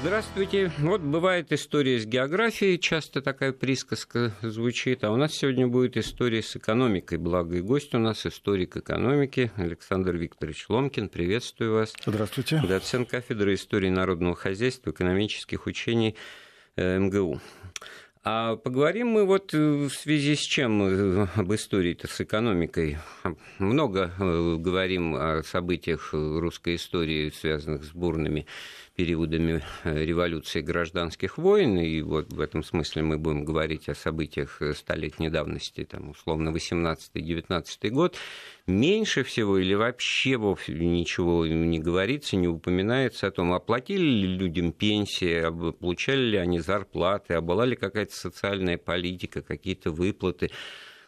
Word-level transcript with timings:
Здравствуйте. 0.00 0.72
Вот 0.78 1.00
бывает 1.00 1.52
история 1.52 1.98
с 1.98 2.06
географией, 2.06 2.80
часто 2.80 3.20
такая 3.20 3.52
присказка 3.52 4.32
звучит, 4.40 5.04
а 5.04 5.12
у 5.12 5.16
нас 5.16 5.32
сегодня 5.32 5.68
будет 5.68 5.96
история 5.96 6.42
с 6.42 6.56
экономикой. 6.56 7.18
Благо 7.18 7.56
и 7.56 7.60
гость 7.60 7.94
у 7.94 7.98
нас 7.98 8.26
историк 8.26 8.76
экономики 8.76 9.52
Александр 9.56 10.16
Викторович 10.16 10.68
Ломкин. 10.68 11.08
Приветствую 11.08 11.74
вас. 11.74 11.92
Здравствуйте. 12.04 12.60
Доцент 12.66 13.10
кафедры 13.10 13.54
истории 13.54 13.90
народного 13.90 14.34
хозяйства, 14.34 14.90
экономических 14.90 15.66
учений 15.66 16.16
э, 16.76 16.98
МГУ. 16.98 17.40
А 18.24 18.54
поговорим 18.56 19.08
мы 19.08 19.24
вот 19.24 19.52
э, 19.52 19.58
в 19.58 19.90
связи 19.90 20.36
с 20.36 20.40
чем 20.40 20.82
э, 20.82 21.26
об 21.34 21.52
истории-то 21.52 22.08
с 22.08 22.20
экономикой. 22.20 22.98
Много 23.58 24.12
говорим 24.18 25.14
о 25.14 25.42
событиях 25.42 26.10
русской 26.12 26.76
истории, 26.76 27.30
связанных 27.30 27.84
с 27.84 27.90
бурными 27.90 28.46
периодами 28.94 29.62
э, 29.84 30.04
революции 30.04 30.60
гражданских 30.60 31.38
войн, 31.38 31.78
и 31.78 32.02
вот 32.02 32.32
в 32.32 32.40
этом 32.40 32.62
смысле 32.62 33.02
мы 33.02 33.18
будем 33.18 33.44
говорить 33.44 33.88
о 33.88 33.94
событиях 33.94 34.60
э, 34.60 34.74
столетней 34.74 35.30
давности, 35.30 35.84
там, 35.84 36.10
условно, 36.10 36.50
18-19 36.50 37.90
год, 37.90 38.16
меньше 38.66 39.22
всего 39.22 39.58
или 39.58 39.74
вообще 39.74 40.36
вовсе 40.36 40.72
ничего 40.74 41.46
не 41.46 41.78
говорится, 41.78 42.36
не 42.36 42.48
упоминается 42.48 43.26
о 43.26 43.30
том, 43.30 43.52
оплатили 43.52 44.02
ли 44.02 44.26
людям 44.26 44.72
пенсии, 44.72 45.72
получали 45.72 46.22
ли 46.22 46.36
они 46.36 46.60
зарплаты, 46.60 47.34
а 47.34 47.40
была 47.40 47.64
ли 47.64 47.76
какая-то 47.76 48.14
социальная 48.14 48.78
политика, 48.78 49.42
какие-то 49.42 49.90
выплаты 49.90 50.50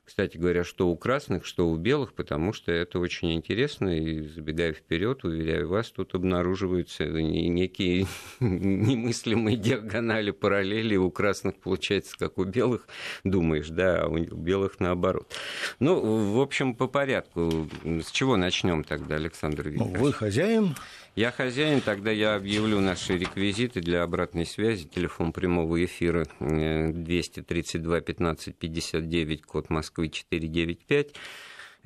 кстати 0.04 0.36
говоря, 0.36 0.64
что 0.64 0.88
у 0.88 0.96
красных, 0.96 1.46
что 1.46 1.68
у 1.68 1.76
белых, 1.76 2.12
потому 2.12 2.52
что 2.52 2.70
это 2.70 2.98
очень 2.98 3.34
интересно, 3.34 3.98
и 3.98 4.28
забегая 4.28 4.72
вперед, 4.72 5.24
уверяю 5.24 5.68
вас, 5.68 5.90
тут 5.90 6.14
обнаруживаются 6.14 7.04
некие 7.04 8.06
немыслимые 8.40 9.56
диагонали, 9.56 10.30
параллели, 10.30 10.96
у 10.96 11.10
красных 11.10 11.56
получается, 11.56 12.16
как 12.18 12.38
у 12.38 12.44
белых, 12.44 12.86
думаешь, 13.24 13.68
да, 13.68 14.02
а 14.02 14.08
у 14.08 14.18
белых 14.18 14.78
наоборот. 14.78 15.34
Ну, 15.78 16.34
в 16.34 16.40
общем, 16.40 16.74
по 16.74 16.86
порядку. 16.86 17.68
С 17.84 18.10
чего 18.10 18.36
начнем 18.36 18.84
тогда, 18.84 19.16
Александр 19.16 19.68
Викторович? 19.68 19.98
Вы 19.98 20.12
хозяин, 20.12 20.74
я 21.16 21.30
хозяин, 21.30 21.80
тогда 21.80 22.10
я 22.10 22.34
объявлю 22.34 22.80
наши 22.80 23.16
реквизиты 23.16 23.80
для 23.80 24.02
обратной 24.02 24.46
связи. 24.46 24.88
Телефон 24.88 25.32
прямого 25.32 25.84
эфира 25.84 26.26
232 26.40 28.00
15 28.00 28.56
59, 28.56 29.42
код 29.42 29.70
Москвы 29.70 30.08
495. 30.08 31.14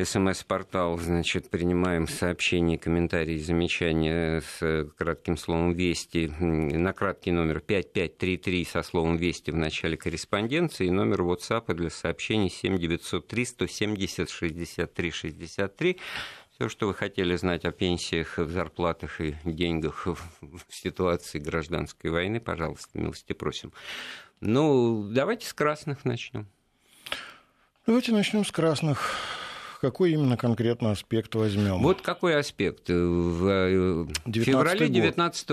СМС-портал, 0.01 0.97
значит, 0.99 1.51
принимаем 1.51 2.07
сообщения, 2.07 2.79
комментарии, 2.79 3.37
замечания 3.37 4.41
с 4.41 4.89
кратким 4.97 5.37
словом 5.37 5.73
«Вести» 5.73 6.29
на 6.39 6.93
краткий 6.93 7.33
номер 7.33 7.59
5533 7.59 8.65
со 8.65 8.83
словом 8.83 9.17
«Вести» 9.17 9.51
в 9.51 9.57
начале 9.57 9.97
корреспонденции 9.97 10.87
и 10.87 10.93
номер 10.93 11.23
WhatsApp 11.23 11.75
для 11.75 11.91
сообщений 11.91 12.49
7903 12.49 13.45
170 13.45 14.31
63 14.31 15.11
63. 15.11 15.99
Все, 16.59 16.69
что 16.69 16.89
вы 16.89 16.95
хотели 16.95 17.37
знать 17.37 17.65
о 17.65 17.71
пенсиях, 17.71 18.37
зарплатах 18.37 19.21
и 19.21 19.37
деньгах 19.45 20.07
в 20.07 20.75
ситуации 20.75 21.39
гражданской 21.39 22.11
войны, 22.11 22.41
пожалуйста, 22.41 22.99
милости 22.99 23.33
просим. 23.33 23.73
Ну, 24.41 25.09
давайте 25.09 25.47
с 25.47 25.55
красных 25.55 26.05
начнем. 26.05 26.49
Давайте 27.87 28.11
начнем 28.11 28.45
с 28.45 28.51
красных 28.51 29.15
какой 29.81 30.13
именно 30.13 30.37
конкретно 30.37 30.91
аспект 30.91 31.35
возьмем? 31.35 31.83
Вот 31.83 32.03
какой 32.03 32.37
аспект? 32.37 32.89
В 32.89 34.09
феврале 34.27 34.89
2019 34.89 35.51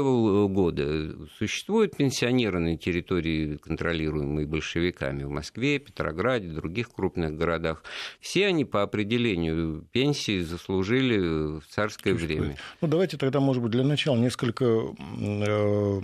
года 0.49 1.15
существуют 1.37 1.95
пенсионеры 1.95 2.59
на 2.59 2.77
территории, 2.77 3.57
контролируемой 3.57 4.45
большевиками 4.45 5.23
в 5.23 5.29
Москве, 5.29 5.79
Петрограде, 5.79 6.49
других 6.49 6.91
крупных 6.91 7.37
городах. 7.37 7.83
Все 8.19 8.47
они 8.47 8.65
по 8.65 8.81
определению 8.81 9.85
пенсии 9.91 10.41
заслужили 10.41 11.59
в 11.59 11.67
царское 11.69 12.13
время. 12.13 12.57
Ну, 12.81 12.88
давайте 12.88 13.17
тогда, 13.17 13.39
может 13.39 13.61
быть, 13.61 13.71
для 13.71 13.83
начала 13.83 14.17
несколько 14.17 14.66
э, 14.66 16.01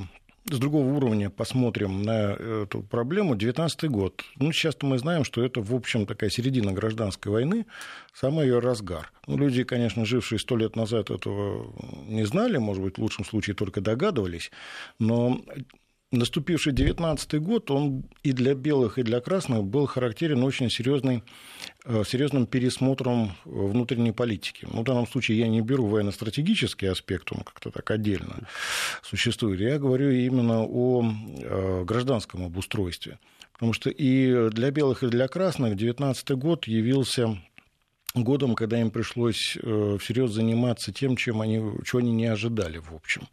с 0.51 0.59
другого 0.59 0.87
уровня 0.93 1.29
посмотрим 1.29 2.03
на 2.03 2.33
эту 2.33 2.81
проблему, 2.81 3.35
19 3.35 3.89
год. 3.89 4.23
Ну, 4.37 4.51
сейчас 4.51 4.75
мы 4.81 4.97
знаем, 4.97 5.23
что 5.23 5.43
это, 5.43 5.61
в 5.61 5.73
общем, 5.73 6.05
такая 6.05 6.29
середина 6.29 6.71
гражданской 6.71 7.31
войны, 7.31 7.65
самый 8.13 8.47
ее 8.47 8.59
разгар. 8.59 9.11
Ну, 9.27 9.37
люди, 9.37 9.63
конечно, 9.63 10.05
жившие 10.05 10.39
сто 10.39 10.57
лет 10.57 10.75
назад 10.75 11.09
этого 11.09 11.73
не 12.07 12.25
знали, 12.25 12.57
может 12.57 12.83
быть, 12.83 12.97
в 12.97 13.01
лучшем 13.01 13.25
случае 13.25 13.55
только 13.55 13.81
догадывались, 13.81 14.51
но 14.99 15.41
наступивший 16.11 16.73
19 16.73 17.41
год, 17.41 17.71
он 17.71 18.03
и 18.23 18.33
для 18.33 18.53
белых, 18.53 18.97
и 18.97 19.03
для 19.03 19.21
красных 19.21 19.63
был 19.63 19.85
характерен 19.85 20.43
очень 20.43 20.69
серьезный, 20.69 21.23
э, 21.85 22.03
серьезным 22.05 22.45
пересмотром 22.45 23.35
внутренней 23.45 24.11
политики. 24.11 24.67
Ну, 24.71 24.81
в 24.81 24.83
данном 24.83 25.07
случае 25.07 25.39
я 25.39 25.47
не 25.47 25.61
беру 25.61 25.87
военно-стратегический 25.87 26.87
аспект, 26.87 27.31
он 27.31 27.39
как-то 27.39 27.71
так 27.71 27.89
отдельно 27.91 28.47
существует. 29.03 29.61
Я 29.61 29.79
говорю 29.79 30.11
именно 30.11 30.65
о 30.65 31.03
э, 31.03 31.83
гражданском 31.85 32.43
обустройстве. 32.45 33.17
Потому 33.53 33.73
что 33.73 33.89
и 33.91 34.49
для 34.49 34.71
белых, 34.71 35.03
и 35.03 35.07
для 35.07 35.27
красных 35.27 35.75
19 35.75 36.31
год 36.31 36.65
явился 36.67 37.37
годом, 38.15 38.55
когда 38.55 38.79
им 38.79 38.91
пришлось 38.91 39.55
э, 39.55 39.97
всерьез 39.99 40.31
заниматься 40.31 40.91
тем, 40.91 41.15
чем 41.15 41.41
они, 41.41 41.61
чего 41.85 41.99
они 41.99 42.11
не 42.11 42.25
ожидали, 42.25 42.79
в 42.79 42.93
общем. 42.93 43.27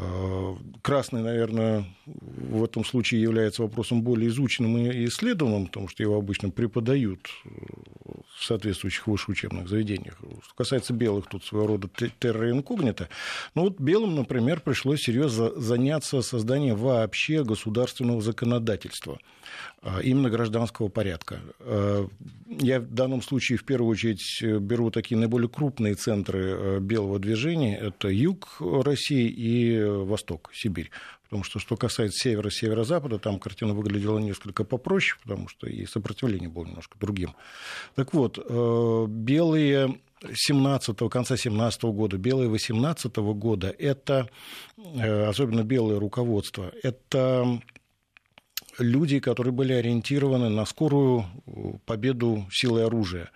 Э, 0.00 0.56
красный, 0.82 1.22
наверное, 1.22 1.84
в 2.06 2.64
этом 2.64 2.84
случае 2.84 3.20
является 3.20 3.62
вопросом 3.62 4.02
более 4.02 4.28
изученным 4.28 4.78
и 4.78 5.04
исследованным, 5.06 5.66
потому 5.66 5.88
что 5.88 6.02
его 6.02 6.16
обычно 6.16 6.50
преподают 6.50 7.28
в 8.34 8.44
соответствующих 8.44 9.06
высших 9.06 9.28
учебных 9.30 9.68
заведениях. 9.68 10.18
Что 10.42 10.54
касается 10.54 10.94
белых, 10.94 11.26
тут 11.26 11.44
своего 11.44 11.66
рода 11.66 11.88
терра 12.18 12.50
инкогнита. 12.50 13.08
Ну 13.54 13.64
вот 13.64 13.78
белым, 13.78 14.14
например, 14.14 14.60
пришлось 14.60 15.02
серьезно 15.02 15.50
заняться 15.60 16.22
созданием 16.22 16.76
вообще 16.76 17.44
государственного 17.44 18.22
законодательства, 18.22 19.18
а, 19.82 20.00
именно 20.00 20.30
гражданского 20.30 20.88
порядка. 20.88 21.40
Я 22.48 22.80
в 22.80 22.92
данном 22.92 23.22
случае 23.22 23.58
в 23.58 23.64
первую 23.64 23.90
очередь 23.90 24.42
беру 24.42 24.90
такие 24.90 25.18
наиболее 25.18 25.48
крупные 25.48 25.94
центры 25.94 26.80
белого 26.80 27.18
движения. 27.18 27.76
Это 27.76 28.08
юг 28.08 28.56
России 28.60 29.28
и 29.28 29.89
восток, 29.98 30.50
Сибирь. 30.52 30.90
Потому 31.24 31.44
что, 31.44 31.58
что 31.58 31.76
касается 31.76 32.18
севера, 32.18 32.50
северо-запада, 32.50 33.18
там 33.18 33.38
картина 33.38 33.72
выглядела 33.74 34.18
несколько 34.18 34.64
попроще, 34.64 35.18
потому 35.22 35.48
что 35.48 35.68
и 35.68 35.86
сопротивление 35.86 36.48
было 36.48 36.64
немножко 36.64 36.98
другим. 36.98 37.34
Так 37.94 38.14
вот, 38.14 38.38
э, 38.38 39.06
белые 39.08 40.00
17 40.32 41.08
конца 41.08 41.36
17 41.36 41.82
года, 41.92 42.18
белые 42.18 42.48
18 42.48 43.32
года, 43.34 43.74
это, 43.78 44.28
э, 44.76 45.24
особенно 45.26 45.62
белое 45.62 45.98
руководство, 45.98 46.72
это 46.82 47.60
люди, 48.78 49.20
которые 49.20 49.52
были 49.52 49.72
ориентированы 49.72 50.48
на 50.48 50.64
скорую 50.64 51.24
победу 51.86 52.46
силой 52.50 52.86
оружия. 52.86 53.30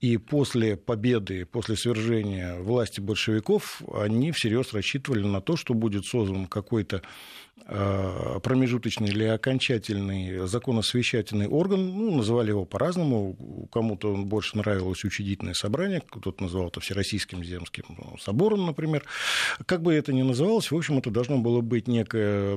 И 0.00 0.16
после 0.18 0.76
победы, 0.76 1.46
после 1.46 1.76
свержения 1.76 2.56
власти 2.56 3.00
большевиков, 3.00 3.82
они 3.92 4.32
всерьез 4.32 4.72
рассчитывали 4.72 5.26
на 5.26 5.40
то, 5.40 5.56
что 5.56 5.74
будет 5.74 6.04
создан 6.04 6.46
какой-то 6.46 7.00
Э, 7.00 7.45
промежуточный 7.66 9.08
или 9.08 9.24
окончательный 9.24 10.46
законосвещательный 10.46 11.48
орган, 11.48 11.84
ну, 11.86 12.14
называли 12.14 12.50
его 12.50 12.64
по-разному, 12.64 13.68
кому-то 13.72 14.14
больше 14.14 14.56
нравилось 14.56 15.02
учредительное 15.04 15.54
собрание, 15.54 16.00
кто-то 16.08 16.44
называл 16.44 16.68
это 16.68 16.78
Всероссийским 16.78 17.42
земским 17.42 17.84
ну, 17.88 18.16
собором, 18.18 18.66
например. 18.66 19.04
Как 19.66 19.82
бы 19.82 19.94
это 19.94 20.12
ни 20.12 20.22
называлось, 20.22 20.70
в 20.70 20.76
общем, 20.76 20.98
это 20.98 21.10
должно 21.10 21.38
было 21.38 21.60
быть 21.60 21.88
некая 21.88 22.56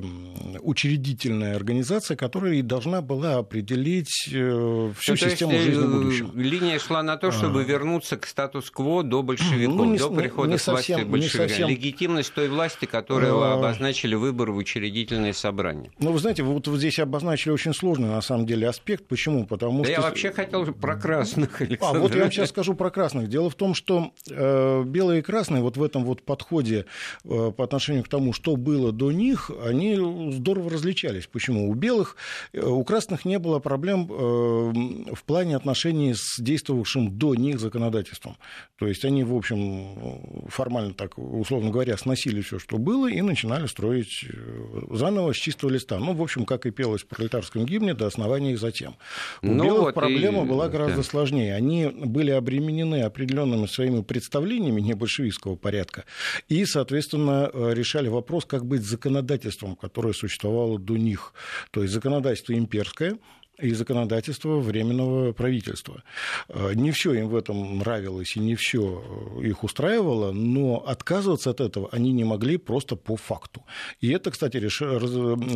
учредительная 0.60 1.56
организация, 1.56 2.16
которая 2.16 2.54
и 2.54 2.62
должна 2.62 3.00
была 3.00 3.38
определить 3.38 4.28
э, 4.32 4.92
всю 4.96 5.12
ну, 5.12 5.16
систему 5.16 5.52
есть, 5.52 5.64
жизни 5.64 5.86
будущего. 5.86 6.30
Линия 6.36 6.78
шла 6.78 7.02
на 7.02 7.16
то, 7.16 7.32
чтобы 7.32 7.62
а... 7.62 7.64
вернуться 7.64 8.16
к 8.16 8.26
статус-кво 8.26 9.02
до 9.02 9.22
большевиков, 9.24 9.74
ну, 9.74 9.84
не, 9.86 9.98
до 9.98 10.10
прихода 10.10 10.48
не, 10.48 10.52
не 10.52 10.58
совсем, 10.58 11.00
к 11.00 11.02
власти 11.04 11.10
большевиков. 11.10 11.50
Совсем... 11.50 11.68
Легитимность 11.68 12.32
той 12.32 12.48
власти, 12.48 12.84
которую 12.84 13.40
а... 13.42 13.54
обозначили 13.54 14.14
выборы 14.14 14.52
в 14.52 14.56
учредительное 14.56 14.89
учредительное 14.90 15.32
собрание. 15.32 15.90
Ну, 15.98 16.12
вы 16.12 16.18
знаете, 16.18 16.42
вы 16.42 16.54
вот 16.54 16.66
здесь 16.66 16.98
обозначили 16.98 17.52
очень 17.52 17.72
сложный, 17.72 18.08
на 18.08 18.20
самом 18.20 18.46
деле, 18.46 18.68
аспект. 18.68 19.06
Почему? 19.06 19.46
Потому 19.46 19.78
да 19.82 19.84
что... 19.84 19.92
я 19.92 20.00
вообще 20.00 20.30
хотел 20.32 20.66
про 20.72 20.96
красных, 20.96 21.60
Александр. 21.60 21.98
А, 21.98 22.00
вот 22.00 22.14
я 22.14 22.22
вам 22.22 22.32
сейчас 22.32 22.50
скажу 22.50 22.74
про 22.74 22.90
красных. 22.90 23.28
Дело 23.28 23.50
в 23.50 23.54
том, 23.54 23.74
что 23.74 24.12
э, 24.28 24.84
белые 24.84 25.20
и 25.20 25.22
красные 25.22 25.62
вот 25.62 25.76
в 25.76 25.82
этом 25.82 26.04
вот 26.04 26.22
подходе 26.22 26.86
э, 27.24 27.52
по 27.56 27.64
отношению 27.64 28.04
к 28.04 28.08
тому, 28.08 28.32
что 28.32 28.56
было 28.56 28.92
до 28.92 29.12
них, 29.12 29.50
они 29.64 29.96
здорово 30.32 30.70
различались. 30.70 31.26
Почему? 31.26 31.70
У 31.70 31.74
белых, 31.74 32.16
э, 32.52 32.60
у 32.60 32.82
красных 32.84 33.24
не 33.24 33.38
было 33.38 33.58
проблем 33.60 34.08
э, 34.10 35.14
в 35.14 35.22
плане 35.24 35.56
отношений 35.56 36.14
с 36.14 36.38
действовавшим 36.38 37.16
до 37.16 37.34
них 37.34 37.60
законодательством. 37.60 38.36
То 38.78 38.86
есть 38.86 39.04
они, 39.04 39.24
в 39.24 39.34
общем, 39.34 40.48
формально 40.48 40.94
так, 40.94 41.18
условно 41.18 41.70
говоря, 41.70 41.96
сносили 41.96 42.40
все, 42.40 42.58
что 42.58 42.78
было, 42.78 43.10
и 43.10 43.20
начинали 43.20 43.66
строить 43.66 44.24
э, 44.24 44.79
заново 44.90 45.32
с 45.32 45.36
чистого 45.36 45.70
листа. 45.70 45.98
Ну, 45.98 46.14
в 46.14 46.22
общем, 46.22 46.44
как 46.44 46.66
и 46.66 46.70
пелось 46.70 47.02
в 47.02 47.06
пролетарском 47.06 47.64
гимне, 47.64 47.94
до 47.94 48.06
основания 48.06 48.52
и 48.52 48.56
затем. 48.56 48.96
У 49.42 49.48
ну, 49.48 49.64
белых 49.64 49.82
вот 49.82 49.94
проблема 49.94 50.44
и... 50.44 50.46
была 50.46 50.68
гораздо 50.68 50.98
да. 50.98 51.02
сложнее. 51.02 51.54
Они 51.54 51.86
были 51.86 52.30
обременены 52.30 53.02
определенными 53.02 53.66
своими 53.66 54.02
представлениями 54.02 54.80
небольшевистского 54.80 55.56
порядка 55.56 56.04
и, 56.48 56.64
соответственно, 56.64 57.50
решали 57.54 58.08
вопрос, 58.08 58.44
как 58.44 58.64
быть 58.64 58.82
законодательством, 58.82 59.76
которое 59.76 60.12
существовало 60.12 60.78
до 60.78 60.96
них. 60.96 61.32
То 61.70 61.82
есть 61.82 61.92
законодательство 61.92 62.52
имперское, 62.54 63.18
и 63.60 63.72
законодательство 63.72 64.58
Временного 64.58 65.32
правительства. 65.32 66.02
Э, 66.48 66.72
не 66.74 66.90
все 66.90 67.14
им 67.14 67.28
в 67.28 67.36
этом 67.36 67.78
нравилось 67.78 68.36
и 68.36 68.40
не 68.40 68.54
все 68.54 69.02
э, 69.38 69.46
их 69.46 69.64
устраивало, 69.64 70.32
но 70.32 70.84
отказываться 70.86 71.50
от 71.50 71.60
этого 71.60 71.88
они 71.92 72.12
не 72.12 72.24
могли 72.24 72.56
просто 72.56 72.96
по 72.96 73.16
факту. 73.16 73.64
И 74.00 74.10
это, 74.10 74.30
кстати, 74.30 74.56
реш... 74.56 74.82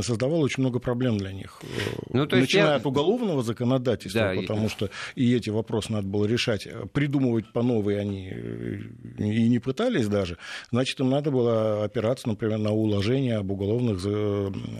создавало 0.04 0.40
очень 0.40 0.62
много 0.62 0.78
проблем 0.78 1.18
для 1.18 1.32
них. 1.32 1.60
Э, 1.62 1.66
ну, 2.10 2.26
то 2.26 2.36
Начиная 2.36 2.70
я... 2.70 2.74
от 2.76 2.86
уголовного 2.86 3.42
законодательства, 3.42 4.34
да, 4.34 4.40
потому 4.40 4.66
и... 4.66 4.68
что 4.68 4.90
и 5.14 5.34
эти 5.34 5.50
вопросы 5.50 5.92
надо 5.92 6.06
было 6.06 6.26
решать. 6.26 6.68
Придумывать 6.92 7.52
по 7.52 7.62
новой 7.62 8.00
они 8.00 8.32
и 9.18 9.48
не 9.48 9.58
пытались 9.58 10.08
даже. 10.08 10.38
Значит, 10.70 11.00
им 11.00 11.10
надо 11.10 11.30
было 11.30 11.84
опираться, 11.84 12.28
например, 12.28 12.58
на 12.58 12.70
уложение 12.70 13.36
об 13.36 13.50
уголовных 13.50 14.02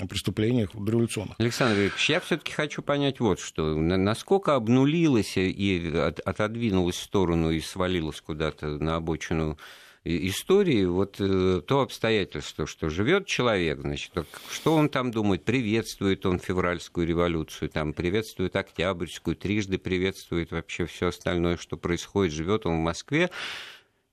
преступлениях 0.09 0.75
революционных. 0.75 1.37
Александр 1.39 1.81
Викторович, 1.81 2.11
я 2.11 2.21
все-таки 2.21 2.53
хочу 2.53 2.83
понять 2.83 3.14
сказать 3.15 3.21
вот 3.21 3.41
что. 3.41 3.75
Насколько 3.75 4.55
обнулилась 4.55 5.37
и 5.37 5.93
отодвинулась 6.25 6.97
в 6.97 7.03
сторону 7.03 7.51
и 7.51 7.61
свалилась 7.61 8.21
куда-то 8.21 8.79
на 8.79 8.97
обочину 8.97 9.59
истории 10.05 10.85
вот 10.85 11.17
э, 11.19 11.63
то 11.67 11.81
обстоятельство, 11.81 12.67
что 12.67 12.91
живет 12.91 13.27
человек, 13.27 13.81
значит, 13.81 14.13
что 14.51 14.75
он 14.75 14.91
там 14.91 15.11
думает, 15.11 15.45
приветствует 15.45 16.27
он 16.27 16.39
февральскую 16.39 17.07
революцию, 17.07 17.71
там 17.71 17.95
приветствует 17.95 18.55
октябрьскую, 18.55 19.35
трижды 19.35 19.79
приветствует 19.79 20.51
вообще 20.51 20.85
все 20.85 21.07
остальное, 21.07 21.57
что 21.57 21.79
происходит, 21.79 22.35
живет 22.35 22.67
он 22.67 22.75
в 22.75 22.85
Москве, 22.85 23.31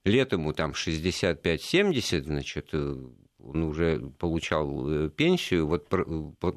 лет 0.06 0.32
ему 0.32 0.54
там 0.54 0.70
65-70, 0.70 2.22
значит, 2.22 2.68
э, 2.72 2.96
он 3.44 3.62
уже 3.64 4.00
получал 4.18 4.90
э, 4.90 5.10
пенсию, 5.10 5.66
вот 5.66 5.88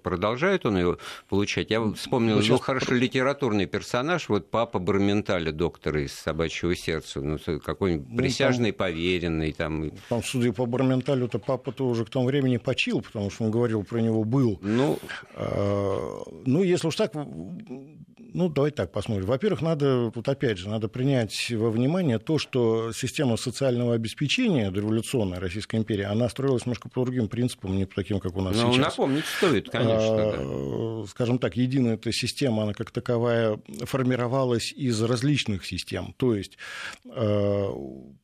продолжает 0.04 0.66
он 0.66 0.78
ее 0.78 0.98
получать. 1.30 1.70
Я 1.72 1.82
вспомнил, 1.94 2.40
ну, 2.40 2.58
хорошо, 2.58 2.94
литературный 2.94 3.66
персонаж, 3.66 4.30
вот 4.30 4.50
папа 4.50 4.80
Барменталя, 4.80 5.52
доктора 5.52 6.04
из 6.04 6.14
«Собачьего 6.14 6.76
сердца», 6.76 7.22
ну, 7.22 7.38
какой-нибудь 7.60 8.10
ну, 8.10 8.18
присяжный 8.18 8.72
там, 8.72 8.78
поверенный. 8.78 9.52
Там. 9.54 9.92
там, 10.10 10.24
судя 10.24 10.54
по 10.54 10.66
Барменталю-то 10.66 11.40
папа-то 11.40 11.88
уже 11.88 12.06
к 12.06 12.10
тому 12.10 12.26
времени 12.26 12.58
почил, 12.58 13.02
потому 13.02 13.30
что 13.30 13.46
он 13.46 13.52
говорил 13.52 13.84
про 13.84 14.00
него 14.00 14.24
«был». 14.24 14.60
Ну, 14.62 15.00
а, 15.36 16.24
ну 16.46 16.64
если 16.64 16.88
уж 16.88 16.96
так, 16.96 17.14
ну, 18.36 18.50
давайте 18.50 18.76
так 18.76 18.92
посмотрим. 18.92 19.26
Во-первых, 19.26 19.62
надо, 19.62 20.12
тут 20.12 20.28
опять 20.28 20.58
же, 20.58 20.68
надо 20.68 20.90
принять 20.90 21.50
во 21.52 21.72
внимание 21.72 22.20
то, 22.20 22.38
что 22.38 22.92
система 22.92 23.38
социального 23.38 23.94
обеспечения 23.94 24.70
дореволюционной 24.72 25.40
Российской 25.40 25.78
империи, 25.78 26.04
она 26.04 26.28
строилась 26.28 26.66
немножко 26.66 26.90
по 26.90 27.06
другим 27.06 27.30
принципам, 27.30 27.78
не 27.78 27.86
по 27.86 27.96
таким, 27.96 28.20
как 28.20 28.36
у 28.36 28.42
нас 28.42 28.56
ну, 28.58 28.74
сейчас. 28.74 28.98
напомнить 28.98 29.26
стоит, 29.26 29.70
конечно. 29.70 29.96
А, 29.98 31.02
да. 31.04 31.08
Скажем 31.08 31.40
так, 31.40 31.56
единая 31.56 31.94
эта 31.94 32.12
система, 32.12 32.64
она 32.64 32.74
как 32.74 32.92
таковая 32.92 33.58
формировалась 33.84 34.74
из 34.74 35.02
различных 35.02 35.66
систем. 35.66 36.14
То 36.18 36.36
есть, 36.36 36.58
а, 37.06 37.72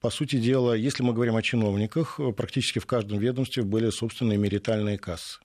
по 0.02 0.10
сути 0.10 0.38
дела, 0.40 0.74
если 0.74 1.04
мы 1.04 1.14
говорим 1.14 1.38
о 1.38 1.42
чиновниках, 1.42 2.20
практически 2.36 2.80
в 2.80 2.86
каждом 2.86 3.18
ведомстве 3.20 3.64
были 3.64 3.90
собственные 3.90 4.38
меритальные 4.38 4.98
кассы. 4.98 5.40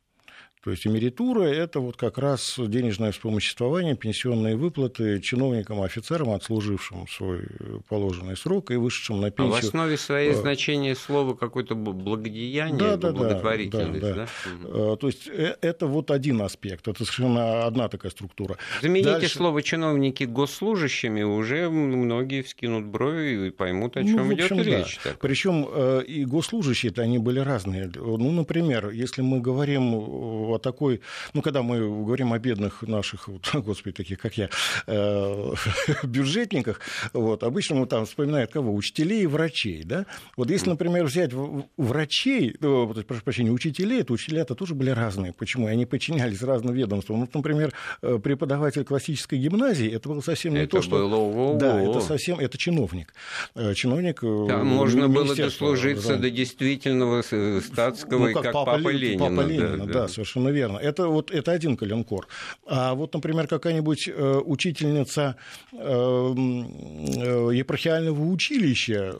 То 0.66 0.72
есть 0.72 0.84
эмеритура– 0.84 1.42
это 1.44 1.78
вот 1.78 1.96
как 1.96 2.18
раз 2.18 2.56
денежное 2.58 3.12
вспомоществование, 3.12 3.94
пенсионные 3.94 4.56
выплаты 4.56 5.20
чиновникам, 5.20 5.80
офицерам, 5.80 6.30
отслужившим 6.30 7.06
свой 7.06 7.42
положенный 7.88 8.36
срок 8.36 8.72
и 8.72 8.74
вышедшим 8.74 9.20
на 9.20 9.30
пенсию. 9.30 9.58
А 9.58 9.60
в 9.60 9.64
основе 9.64 9.96
своей 9.96 10.32
а... 10.32 10.34
значение 10.34 10.96
слова 10.96 11.36
какое-то 11.36 11.76
благодеяние, 11.76 12.80
да, 12.80 12.96
да, 12.96 13.12
благотворительность. 13.12 14.00
Да, 14.00 14.14
да, 14.14 14.26
да. 14.64 14.96
То 14.96 15.06
есть 15.06 15.28
э, 15.28 15.54
это 15.60 15.86
вот 15.86 16.10
один 16.10 16.42
аспект, 16.42 16.88
это 16.88 17.04
совершенно 17.04 17.64
одна 17.64 17.88
такая 17.88 18.10
структура. 18.10 18.58
Замените 18.82 19.10
Дальше... 19.12 19.36
слово 19.36 19.62
чиновники 19.62 20.24
госслужащими, 20.24 21.22
уже 21.22 21.70
многие 21.70 22.42
вскинут 22.42 22.86
брови 22.86 23.46
и 23.46 23.50
поймут, 23.50 23.96
о 23.96 24.02
чем 24.02 24.16
ну, 24.16 24.34
идет 24.34 24.48
да. 24.48 24.64
речь. 24.64 24.98
Так. 25.04 25.20
Причем 25.20 25.68
э, 25.72 26.02
и 26.08 26.24
госслужащие-то 26.24 27.02
они 27.02 27.18
были 27.18 27.38
разные. 27.38 27.88
Ну, 27.94 28.32
например, 28.32 28.90
если 28.90 29.22
мы 29.22 29.38
говорим 29.38 30.55
о 30.56 30.58
такой, 30.58 31.00
ну, 31.34 31.42
когда 31.42 31.62
мы 31.62 31.78
говорим 31.78 32.32
о 32.32 32.38
бедных 32.38 32.82
наших, 32.82 33.28
господи, 33.54 33.94
таких, 33.94 34.18
как 34.18 34.36
я, 34.36 34.48
э, 34.86 35.54
бюджетниках, 36.02 36.80
вот, 37.12 37.42
обычно 37.42 37.76
мы 37.76 37.86
там 37.86 38.06
вспоминают 38.06 38.50
кого? 38.50 38.74
Учителей 38.74 39.22
и 39.22 39.26
врачей, 39.26 39.84
да? 39.84 40.06
Вот 40.36 40.50
если, 40.50 40.70
например, 40.70 41.04
взять 41.04 41.32
врачей, 41.76 42.56
ну, 42.60 42.92
прошу 43.06 43.22
прощения, 43.22 43.50
учителей, 43.50 44.02
то 44.02 44.12
учителя-то 44.12 44.54
тоже 44.54 44.74
были 44.74 44.90
разные. 44.90 45.32
Почему? 45.32 45.66
Они 45.66 45.86
подчинялись 45.86 46.42
разным 46.42 46.74
ведомствам. 46.74 47.20
Ну, 47.20 47.28
например, 47.32 47.72
э, 48.02 48.18
преподаватель 48.22 48.84
классической 48.84 49.38
гимназии, 49.38 49.90
это 49.90 50.08
было 50.08 50.20
совсем 50.20 50.54
не 50.54 50.60
это 50.60 50.76
то, 50.76 50.82
что... 50.82 51.08
Было... 51.08 51.58
Да, 51.58 51.80
это 51.80 52.00
совсем, 52.00 52.38
это 52.38 52.58
чиновник. 52.58 53.12
Э, 53.54 53.74
чиновник... 53.74 54.20
Там 54.20 54.66
можно 54.66 55.08
было 55.08 55.34
дослужиться 55.34 56.16
да. 56.16 56.22
до 56.22 56.30
действительного 56.30 57.22
статского, 57.60 58.28
ну, 58.28 58.34
как, 58.34 58.42
как 58.44 58.52
папа, 58.52 58.76
папа 58.76 58.88
Ленина. 58.88 59.28
Папа 59.28 59.46
Ленина, 59.46 59.76
да, 59.78 59.84
да. 59.84 59.92
да 59.92 60.08
совершенно 60.08 60.45
совершенно 60.46 60.50
верно. 60.50 60.78
Это, 60.78 61.08
вот, 61.08 61.30
это 61.30 61.52
один 61.52 61.76
коленкор. 61.76 62.28
А 62.66 62.94
вот, 62.94 63.14
например, 63.14 63.46
какая-нибудь 63.46 64.08
э, 64.08 64.40
учительница 64.44 65.36
э, 65.72 65.76
э, 65.76 67.50
епархиального 67.54 68.22
училища 68.22 69.14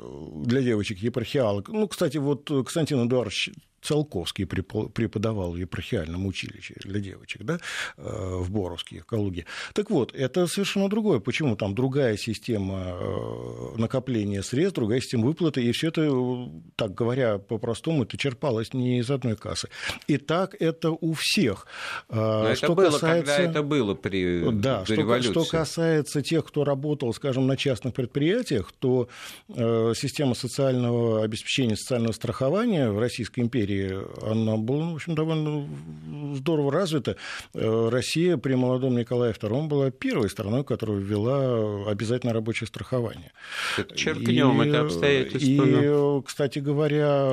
для 0.45 0.63
девочек 0.63 0.99
епархиалок, 0.99 1.69
ну, 1.69 1.89
кстати, 1.89 2.19
вот 2.19 2.49
Константин 2.49 3.07
Эдуардович 3.07 3.51
Циолковский 3.83 4.47
преподавал 4.47 5.53
в 5.53 5.57
епархиальном 5.57 6.27
училище 6.27 6.75
для 6.85 7.01
девочек, 7.01 7.43
да, 7.45 7.59
э, 7.97 8.03
в 8.03 8.51
Боровске, 8.51 9.01
в 9.01 9.07
Калуге. 9.07 9.47
Так 9.75 9.91
вот, 9.91 10.15
это 10.15 10.47
совершенно 10.47 10.89
другое. 10.89 11.21
Почему 11.21 11.57
там 11.57 11.75
другая 11.75 12.17
система 12.17 12.99
э, 13.01 13.77
накопления 13.77 14.43
средств, 14.43 14.77
другая 14.77 15.01
система 15.01 15.27
выплаты, 15.27 15.63
и 15.63 15.73
все 15.73 15.89
это, 15.89 16.11
так 16.77 16.95
говоря 16.95 17.39
по-простому, 17.39 18.05
это 18.05 18.17
черпалось 18.17 18.73
не 18.75 18.99
из 18.99 19.11
одной 19.11 19.37
кассы. 19.37 19.69
И 20.07 20.17
так 20.17 20.57
это 20.59 20.91
у 20.91 21.15
всех. 21.15 21.67
А, 22.09 22.49
Но 22.49 22.55
что 22.55 22.67
это 22.67 22.75
было, 22.75 22.91
касается... 22.91 23.37
когда 23.37 23.51
это 23.51 23.63
было 23.63 23.95
при 23.95 24.51
да, 24.53 24.85
что, 24.85 24.95
революции. 24.95 25.31
Что 25.31 25.45
касается 25.45 26.23
тех, 26.23 26.45
кто 26.45 26.65
работал, 26.65 27.13
скажем, 27.13 27.47
на 27.47 27.57
частных 27.57 27.95
предприятиях, 27.95 28.73
то 28.79 29.09
э, 29.49 29.93
система 29.97 30.35
социального 30.35 31.23
обеспечения, 31.23 31.77
социального 31.77 32.13
страхования 32.13 32.91
в 32.91 32.99
Российской 32.99 33.41
империи 33.41 33.66
России, 33.67 33.99
она 34.23 34.57
была, 34.57 34.91
в 34.91 34.95
общем, 34.95 35.15
довольно 35.15 35.69
здорово 36.35 36.73
развита. 36.73 37.17
Э, 37.55 37.89
Россия 37.91 38.37
при 38.37 38.55
молодом 38.55 38.97
Николае 38.97 39.33
II 39.33 39.69
была 39.69 39.91
первой 39.91 40.31
страной, 40.31 40.65
которая 40.65 40.99
ввела 40.99 41.91
обязательное 41.91 42.35
рабочее 42.35 42.67
страхование. 42.67 43.33
Черкнем 43.95 44.63
и, 44.63 44.69
это 44.69 44.81
обстоятельство. 44.83 46.19
И, 46.19 46.23
кстати 46.23 46.59
говоря, 46.59 47.31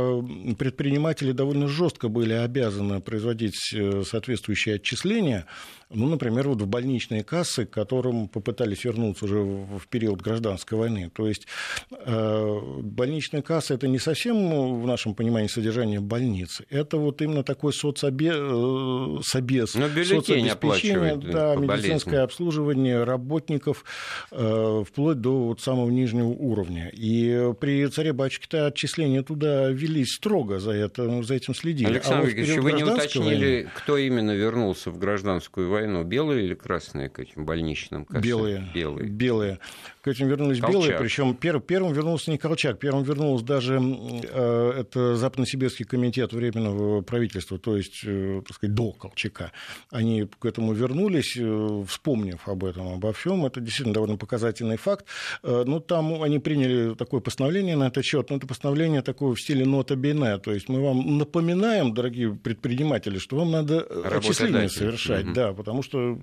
предприниматели 0.58 1.32
довольно 1.32 1.68
жестко 1.68 2.10
были 2.10 2.34
обязаны 2.34 3.02
производить 3.02 3.74
э, 3.74 4.04
соответствующие 4.06 4.76
отчисления 4.76 5.46
ну, 5.94 6.08
например, 6.08 6.50
вот 6.50 6.62
в 6.62 6.68
больничные 6.68 7.24
кассы, 7.24 7.66
к 7.66 7.70
которым 7.70 8.28
попытались 8.28 8.84
вернуться 8.84 9.26
уже 9.26 9.42
в 9.42 9.88
период 9.90 10.22
гражданской 10.22 10.78
войны. 10.78 11.12
То 11.14 11.28
есть 11.28 11.48
э, 11.92 12.60
больничная 12.82 13.42
касса– 13.42 13.74
это 13.76 13.88
не 13.88 14.00
совсем 14.00 14.82
в 14.82 14.88
нашем 14.88 15.14
понимании 15.14 15.48
содержание 15.48 16.00
больницы. 16.00 16.23
Это 16.70 16.98
вот 16.98 17.22
именно 17.22 17.44
такой 17.44 17.74
соцобе... 17.74 18.32
Э, 18.34 19.20
собес, 19.24 19.76
Но 19.76 19.88
соцобеспечение, 19.88 21.16
да, 21.16 21.56
медицинское 21.56 22.12
болезни. 22.12 22.24
обслуживание 22.24 23.04
работников 23.04 23.84
э, 24.32 24.84
вплоть 24.88 25.20
до 25.22 25.48
вот 25.48 25.62
самого 25.62 25.90
нижнего 25.90 26.28
уровня. 26.28 26.90
И 26.94 27.54
при 27.60 27.86
царе-батюшке 27.88 28.62
отчисления 28.62 29.24
туда 29.24 29.70
велись 29.70 30.14
строго 30.14 30.60
за, 30.60 30.72
это, 30.72 31.24
за 31.24 31.34
этим 31.36 31.56
следили. 31.56 31.88
Александр 31.88 32.18
а 32.18 32.22
вот 32.22 32.34
Викторович, 32.34 32.64
вы 32.64 32.72
не 32.74 32.84
уточнили, 32.84 33.56
войны... 33.56 33.70
кто 33.76 33.98
именно 33.98 34.32
вернулся 34.32 34.92
в 34.92 34.98
гражданскую 34.98 35.70
войну? 35.70 36.04
белые 36.04 36.46
или 36.46 36.54
красные 36.54 37.10
к 37.10 37.20
этим 37.20 37.46
больничным 37.46 38.06
кассам? 38.06 38.22
Белые. 38.22 38.70
Белые. 38.74 39.10
белые. 39.10 39.60
К 40.02 40.10
этим 40.10 40.28
вернулись 40.28 40.60
Колчак. 40.60 40.82
белые, 40.82 41.00
причем 41.00 41.36
пер, 41.36 41.60
первым 41.60 41.94
вернулся 41.94 42.30
не 42.30 42.38
Колчак, 42.38 42.80
первым 42.80 43.04
вернулся 43.04 43.46
даже 43.46 43.80
э, 43.80 44.74
это 44.82 45.16
Западно-Сибирский 45.16 45.86
комитет 45.86 46.13
Временного 46.22 47.02
правительства, 47.02 47.58
то 47.58 47.78
есть, 47.78 48.02
э, 48.06 48.42
так 48.48 48.56
сказать, 48.56 48.76
до 48.76 48.92
Колчака, 48.92 49.52
они 49.90 50.28
к 50.40 50.46
этому 50.46 50.74
вернулись, 50.74 51.36
э, 51.38 51.84
вспомнив 51.88 52.48
об 52.48 52.64
этом, 52.64 52.94
обо 52.94 53.12
всем. 53.14 53.46
Это 53.46 53.60
действительно 53.60 53.94
довольно 53.94 54.18
показательный 54.18 54.78
факт. 54.78 55.06
Э, 55.44 55.64
ну, 55.66 55.80
там 55.80 56.22
они 56.22 56.40
приняли 56.40 56.96
такое 56.96 57.22
постановление 57.22 57.76
на 57.76 57.88
этот 57.88 58.06
счет, 58.06 58.30
но 58.30 58.38
это 58.38 58.48
постановление 58.48 59.02
такое 59.02 59.34
в 59.34 59.40
стиле 59.40 59.66
нота 59.66 59.96
бене, 59.96 60.38
то 60.38 60.54
есть 60.54 60.70
мы 60.70 60.82
вам 60.82 61.18
напоминаем, 61.18 61.94
дорогие 61.94 62.36
предприниматели, 62.36 63.18
что 63.18 63.38
вам 63.38 63.52
надо 63.52 63.82
отчисления 63.82 64.68
совершать, 64.68 65.26
угу. 65.26 65.34
да, 65.34 65.54
потому 65.54 65.84
что 65.84 66.20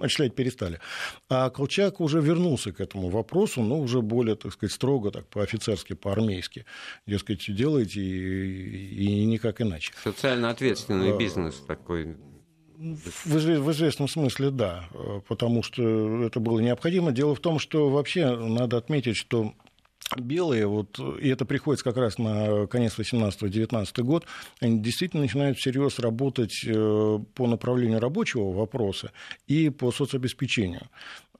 отчислять 0.00 0.34
перестали. 0.34 0.80
А 1.28 1.50
Колчак 1.50 2.00
уже 2.00 2.20
вернулся 2.20 2.72
к 2.72 2.80
этому 2.80 3.08
вопросу, 3.08 3.62
но 3.62 3.78
уже 3.78 4.00
более, 4.02 4.36
так 4.36 4.52
сказать, 4.52 4.72
строго, 4.72 5.10
так 5.10 5.26
по-офицерски, 5.28 5.94
по-армейски. 5.94 6.64
Дескать, 7.06 7.44
делайте 7.54 8.00
и, 8.00 9.20
и 9.20 9.24
никак 9.24 9.60
иначе. 9.60 9.92
Социально 10.02 10.50
ответственный 10.50 11.12
а, 11.12 11.16
бизнес 11.16 11.56
такой. 11.66 12.16
В, 12.76 13.26
в 13.26 13.72
известном 13.72 14.06
смысле, 14.06 14.50
да, 14.50 14.88
потому 15.26 15.64
что 15.64 16.22
это 16.24 16.38
было 16.38 16.60
необходимо. 16.60 17.10
Дело 17.10 17.34
в 17.34 17.40
том, 17.40 17.58
что 17.58 17.88
вообще 17.88 18.36
надо 18.36 18.76
отметить, 18.76 19.16
что 19.16 19.54
белые, 20.16 20.66
вот, 20.66 20.98
и 21.20 21.28
это 21.28 21.44
приходится 21.44 21.84
как 21.84 21.96
раз 21.96 22.18
на 22.18 22.66
конец 22.66 22.98
18-19 22.98 24.02
год, 24.02 24.24
они 24.60 24.80
действительно 24.80 25.22
начинают 25.22 25.58
всерьез 25.58 25.98
работать 25.98 26.64
э, 26.64 27.18
по 27.34 27.46
направлению 27.46 28.00
рабочего 28.00 28.52
вопроса 28.52 29.12
и 29.46 29.70
по 29.70 29.92
соцобеспечению. 29.92 30.88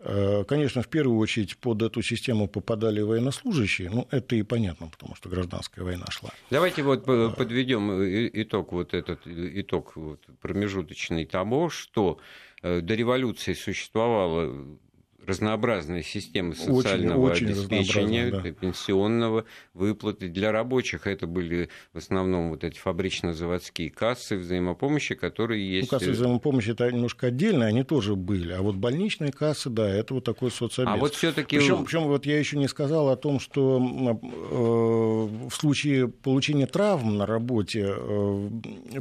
Э, 0.01 0.45
конечно, 0.47 0.83
в 0.83 0.89
первую 0.89 1.19
очередь 1.19 1.57
под 1.57 1.83
эту 1.83 2.03
систему 2.03 2.47
попадали 2.47 3.01
военнослужащие, 3.01 3.91
ну, 3.91 4.07
это 4.11 4.37
и 4.37 4.43
понятно, 4.43 4.89
потому 4.89 5.15
что 5.17 5.29
гражданская 5.29 5.85
война 5.85 6.07
шла. 6.11 6.31
Давайте 6.51 6.83
вот 6.83 7.05
подведем 7.05 7.91
итог, 8.33 8.73
вот 8.73 8.95
этот 8.95 9.21
итог 9.27 9.97
вот 9.97 10.21
промежуточный 10.41 11.25
того, 11.25 11.69
что 11.69 12.19
э, 12.63 12.81
до 12.81 12.95
революции 12.95 13.55
существовало 13.55 14.79
разнообразная 15.29 16.03
система 16.03 16.55
социального 16.55 17.21
очень, 17.21 17.49
очень 17.49 17.59
обеспечения, 17.59 18.31
да. 18.31 18.41
пенсионного, 18.51 19.45
выплаты. 19.75 20.29
Для 20.29 20.53
рабочих 20.53 21.07
это 21.07 21.27
были 21.27 21.69
в 21.93 21.99
основном 21.99 22.49
вот 22.51 22.65
эти 22.65 22.79
фабрично-заводские 22.79 23.91
кассы 23.91 24.39
взаимопомощи, 24.39 25.15
которые 25.15 25.63
ну, 25.63 25.71
есть... 25.71 25.93
Ну, 25.93 25.99
кассы 25.99 26.13
взаимопомощи 26.13 26.71
это 26.71 26.91
немножко 26.91 27.27
отдельно, 27.27 27.67
они 27.67 27.85
тоже 27.85 28.17
были. 28.17 28.53
А 28.53 28.63
вот 28.63 28.77
больничные 28.77 29.31
кассы, 29.31 29.69
да, 29.69 29.87
это 29.87 30.15
вот 30.15 30.25
такой 30.25 30.51
соцобез. 30.51 30.91
А 30.91 30.97
вот 30.97 31.15
все 31.15 31.31
таки 31.33 31.59
Причем, 31.59 31.85
причем 31.85 32.05
вот 32.05 32.25
я 32.25 32.39
еще 32.39 32.57
не 32.57 32.67
сказал 32.67 33.11
о 33.11 33.17
том, 33.17 33.39
что 33.39 33.79
э, 33.79 35.49
в 35.49 35.55
случае 35.55 36.09
получения 36.09 36.67
травм 36.67 37.19
на 37.19 37.27
работе 37.27 37.87
э, 37.87 38.51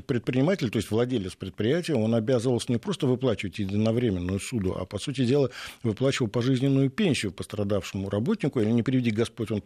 предприниматель, 0.05 0.69
то 0.69 0.77
есть 0.77 0.91
владелец 0.91 1.35
предприятия, 1.35 1.95
он 1.95 2.13
обязывался 2.13 2.69
не 2.69 2.77
просто 2.77 3.07
выплачивать 3.07 3.59
единовременную 3.59 4.41
суду, 4.41 4.75
а, 4.77 4.85
по 4.85 4.99
сути 4.99 5.23
дела, 5.23 5.49
выплачивать 5.83 6.16
выплачивал 6.17 6.27
пожизненную 6.27 6.89
пенсию 6.89 7.31
пострадавшему 7.31 8.09
работнику, 8.09 8.59
или 8.59 8.69
не 8.69 8.83
приведи 8.83 9.11
Господь, 9.11 9.51
он 9.51 9.61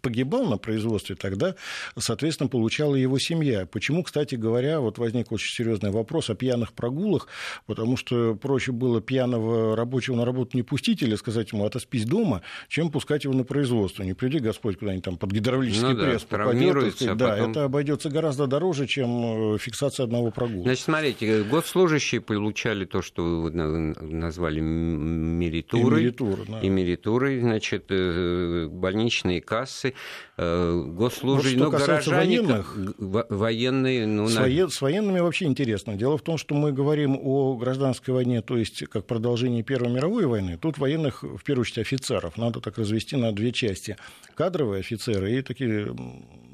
погибал 0.00 0.46
на 0.46 0.56
производстве, 0.56 1.16
тогда, 1.16 1.54
соответственно, 1.98 2.48
получала 2.48 2.94
его 2.94 3.18
семья. 3.18 3.66
Почему, 3.66 4.02
кстати 4.02 4.34
говоря, 4.36 4.80
вот 4.80 4.98
возник 4.98 5.32
очень 5.32 5.52
серьезный 5.52 5.90
вопрос 5.90 6.30
о 6.30 6.34
пьяных 6.34 6.72
прогулах, 6.72 7.28
потому 7.66 7.96
что 7.96 8.34
проще 8.34 8.72
было 8.72 9.00
пьяного 9.00 9.76
рабочего 9.76 10.16
на 10.16 10.24
работу 10.24 10.56
не 10.56 10.62
пустить 10.62 11.02
или 11.02 11.16
сказать 11.16 11.52
ему 11.52 11.64
отоспись 11.64 12.04
дома, 12.04 12.42
чем 12.68 12.90
пускать 12.90 13.24
его 13.24 13.34
на 13.34 13.44
производство. 13.44 14.02
Не 14.02 14.14
приведи 14.14 14.38
Господь 14.38 14.78
куда-нибудь 14.78 15.04
там 15.04 15.16
под 15.16 15.30
гидравлический 15.32 15.94
ну, 15.94 16.02
пресс 16.02 16.26
да, 16.30 16.38
попадет. 16.38 16.94
Сказать, 16.94 17.08
а 17.08 17.14
да, 17.14 17.28
потом... 17.30 17.50
это 17.50 17.64
обойдется 17.64 18.10
гораздо 18.10 18.46
дороже, 18.46 18.86
чем 18.86 19.54
э, 19.54 19.58
фиксация 19.58 20.04
одного 20.04 20.30
прогула. 20.30 20.62
Значит, 20.62 20.84
смотрите, 20.84 21.42
госслужащие 21.42 22.20
получали 22.20 22.84
то, 22.84 23.02
что 23.02 23.22
вы 23.22 23.50
назвали 23.50 24.60
мериту 24.60 25.79
меритурой. 25.84 26.00
И 26.00 26.04
меритура, 26.04 26.44
да. 26.48 26.60
и 26.60 26.68
меритурой, 26.68 27.40
значит, 27.40 27.86
э, 27.90 28.68
больничные 28.70 29.40
кассы, 29.40 29.94
э, 30.36 30.82
госслужащие, 30.86 31.58
вот, 31.58 31.72
ну, 31.72 31.78
горожане, 31.78 32.42
военных, 32.42 32.76
военные... 32.98 34.06
Ну, 34.06 34.26
с, 34.26 34.34
на... 34.34 34.68
с 34.68 34.80
военными 34.80 35.20
вообще 35.20 35.46
интересно. 35.46 35.96
Дело 35.96 36.16
в 36.18 36.22
том, 36.22 36.38
что 36.38 36.54
мы 36.54 36.72
говорим 36.72 37.18
о 37.20 37.56
гражданской 37.56 38.14
войне, 38.14 38.42
то 38.42 38.56
есть 38.56 38.86
как 38.88 39.06
продолжении 39.06 39.62
Первой 39.62 39.90
мировой 39.92 40.26
войны. 40.26 40.58
Тут 40.60 40.78
военных, 40.78 41.22
в 41.22 41.42
первую 41.44 41.62
очередь, 41.62 41.78
офицеров. 41.78 42.36
Надо 42.36 42.60
так 42.60 42.78
развести 42.78 43.16
на 43.16 43.32
две 43.32 43.52
части. 43.52 43.96
Кадровые 44.34 44.80
офицеры 44.80 45.32
и 45.32 45.42
такие 45.42 45.94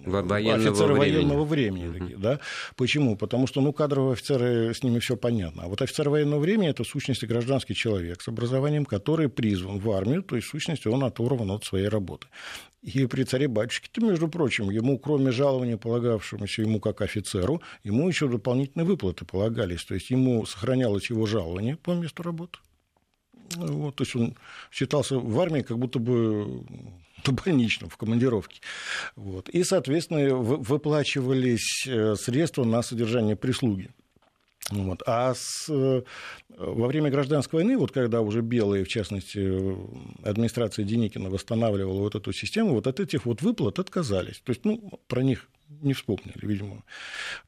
военного 0.07 0.71
офицеры 0.71 0.95
времени. 0.95 1.17
военного 1.17 1.45
времени. 1.45 1.87
Uh-huh. 1.87 2.19
Да? 2.19 2.41
Почему? 2.77 3.17
Потому 3.17 3.47
что 3.47 3.61
ну, 3.61 3.73
кадровые 3.73 4.15
офицеры, 4.15 4.73
с 4.75 4.83
ними 4.83 4.99
все 4.99 5.17
понятно. 5.17 5.65
А 5.65 5.69
вот 5.69 5.83
офицер 5.83 6.09
военного 6.09 6.41
времени– 6.41 6.69
это 6.71 6.85
в 6.85 6.89
сущности 6.89 7.27
гражданский 7.27 7.75
человек 7.75 8.23
с 8.23 8.29
образованием, 8.29 8.85
который 8.85 9.29
призван 9.29 9.79
в 9.79 9.91
армию, 9.91 10.23
то 10.23 10.37
есть 10.37 10.49
в 10.49 10.51
сущности 10.51 10.89
он 10.89 11.05
оторван 11.05 11.51
от 11.51 11.65
своей 11.65 11.89
работы. 11.89 12.29
И 12.83 13.07
при 13.07 13.25
царе-батюшке-то, 13.25 14.01
между 14.01 14.29
прочим, 14.29 14.71
ему, 14.71 14.97
кроме 14.99 15.33
жалования, 15.33 15.77
полагавшемуся 15.77 16.63
ему 16.63 16.79
как 16.79 17.01
офицеру, 17.01 17.61
ему 17.83 18.09
еще 18.09 18.29
дополнительные 18.29 18.87
выплаты 18.87 19.25
полагались. 19.25 19.85
То 19.85 19.95
есть 19.95 20.11
ему 20.11 20.47
сохранялось 20.47 21.11
его 21.11 21.27
жалование 21.27 21.77
по 21.77 21.93
месту 21.93 22.23
работы. 22.23 22.59
Вот, 23.57 23.97
то 23.97 24.05
есть 24.05 24.15
он 24.15 24.37
считался 24.71 25.19
в 25.19 25.41
армии 25.41 25.63
как 25.63 25.79
будто 25.79 25.99
бы 25.99 26.65
на 27.25 27.33
больничном, 27.33 27.91
в 27.91 27.97
командировке. 27.97 28.61
Вот. 29.15 29.49
И, 29.49 29.65
соответственно, 29.65 30.35
выплачивались 30.35 31.87
э, 31.87 32.15
средства 32.17 32.65
на 32.65 32.83
содержание 32.83 33.37
прислуги. 33.37 33.91
Вот. 34.71 35.03
А 35.07 35.33
с, 35.35 35.69
э, 35.69 36.03
во 36.49 36.87
время 36.89 37.11
гражданской 37.11 37.61
войны, 37.61 37.79
вот 37.79 37.93
когда 37.93 38.21
уже 38.21 38.41
белые, 38.41 38.85
в 38.85 38.89
частности, 38.89 39.39
администрация 40.25 40.85
Деникина 40.85 41.31
восстанавливала 41.31 42.01
вот 42.01 42.17
эту 42.17 42.33
систему, 42.33 42.75
вот 42.75 42.87
от 42.87 42.99
этих 42.99 43.27
вот 43.27 43.43
выплат 43.43 43.79
отказались. 43.79 44.41
То 44.41 44.51
есть, 44.51 44.65
ну, 44.65 45.01
про 45.07 45.23
них 45.23 45.49
не 45.69 45.95
вспомнили, 45.95 46.35
видимо, 46.43 46.85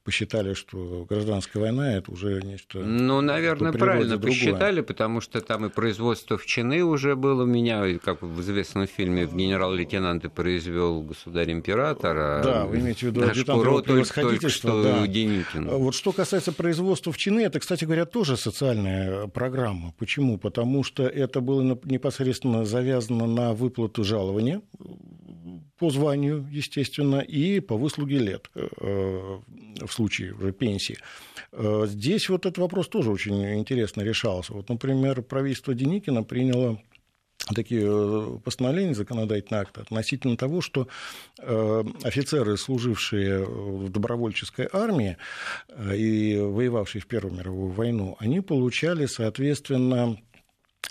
посчитали, 0.03 0.53
что 0.53 1.05
гражданская 1.09 1.61
война 1.61 1.95
это 1.95 2.11
уже 2.11 2.41
нечто. 2.41 2.79
Ну, 2.79 3.21
наверное, 3.21 3.71
правильно 3.71 4.17
другое. 4.17 4.31
посчитали, 4.31 4.81
потому 4.81 5.21
что 5.21 5.41
там 5.41 5.65
и 5.65 5.69
производство 5.69 6.37
в 6.37 6.45
чины 6.45 6.83
уже 6.83 7.15
было 7.15 7.45
меня, 7.45 7.97
как 7.99 8.21
в 8.21 8.41
известном 8.41 8.87
фильме 8.87 9.25
в 9.25 9.35
генерал-лейтенанты 9.35 10.29
произвел 10.29 11.01
государь-император. 11.01 12.17
А 12.17 12.43
да, 12.43 12.65
вы 12.65 12.79
имеете 12.79 13.07
в 13.07 13.09
виду 13.09 13.23
адъютант 13.23 13.85
превосходительства. 13.85 14.83
Да. 14.83 15.07
Деникин. 15.07 15.69
Вот 15.69 15.95
что 15.95 16.11
касается 16.11 16.51
производства 16.51 17.11
в 17.11 17.17
чины, 17.17 17.41
это, 17.41 17.59
кстати 17.59 17.85
говоря, 17.85 18.05
тоже 18.05 18.37
социальная 18.37 19.27
программа. 19.27 19.93
Почему? 19.97 20.37
Потому 20.37 20.83
что 20.83 21.03
это 21.03 21.41
было 21.41 21.61
непосредственно 21.85 22.65
завязано 22.65 23.27
на 23.27 23.53
выплату 23.53 24.03
жалования 24.03 24.61
по 25.79 25.89
званию, 25.89 26.45
естественно, 26.51 27.19
и 27.19 27.61
по 27.61 27.77
выслуге 27.77 28.19
лет 28.19 28.49
э, 28.53 28.67
в 29.81 29.91
случае 29.91 30.33
уже 30.33 30.51
пенсии. 30.51 30.97
Э, 31.53 31.85
здесь 31.87 32.29
вот 32.29 32.45
этот 32.45 32.57
вопрос 32.57 32.89
тоже 32.89 33.09
очень 33.11 33.57
интересно 33.57 34.01
решался. 34.01 34.53
Вот, 34.53 34.67
например, 34.69 35.21
правительство 35.21 35.73
Деникина 35.73 36.23
приняло 36.23 36.81
такие 37.55 37.83
э, 37.85 38.37
постановления, 38.43 38.93
законодательные 38.93 39.61
акты 39.61 39.81
относительно 39.81 40.35
того, 40.35 40.61
что 40.61 40.87
офицеры, 42.03 42.57
служившие 42.57 43.45
в 43.45 43.89
добровольческой 43.89 44.67
армии 44.71 45.15
и 45.95 46.37
воевавшие 46.37 47.01
в 47.01 47.07
Первую 47.07 47.35
мировую 47.35 47.71
войну, 47.71 48.17
они 48.19 48.41
получали, 48.41 49.05
соответственно, 49.05 50.17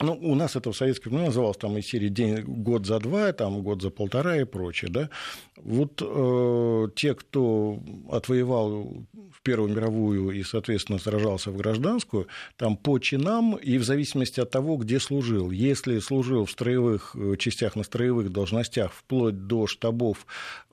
ну, 0.01 0.13
у 0.15 0.35
нас 0.35 0.55
это 0.55 0.71
в 0.71 0.77
советском 0.77 1.11
времени 1.11 1.27
называлось 1.27 1.57
там 1.57 1.77
из 1.77 1.87
серии 1.87 2.09
день, 2.09 2.43
год 2.43 2.87
за 2.87 3.01
два, 3.01 3.33
там, 3.33 3.63
год 3.63 3.83
за 3.83 3.91
полтора 3.91 4.37
и 4.37 4.45
прочее. 4.45 4.91
Да? 4.93 5.11
Вот 5.57 6.01
э, 6.01 6.89
те, 6.95 7.15
кто 7.15 7.81
отвоевал 8.11 9.07
в 9.33 9.43
Первую 9.43 9.75
мировую 9.75 10.31
и, 10.31 10.43
соответственно, 10.45 10.99
сражался 10.99 11.51
в 11.51 11.57
гражданскую, 11.57 12.29
там 12.57 12.77
по 12.77 12.99
чинам 12.99 13.57
и 13.57 13.79
в 13.79 13.85
зависимости 13.85 14.41
от 14.41 14.51
того, 14.51 14.77
где 14.77 15.01
служил. 15.01 15.51
Если 15.51 15.99
служил 15.99 16.45
в 16.45 16.51
строевых 16.51 17.17
э, 17.17 17.37
частях, 17.37 17.75
на 17.75 17.83
строевых 17.83 18.31
должностях, 18.31 18.93
вплоть 18.93 19.47
до 19.47 19.67
штабов 19.67 20.27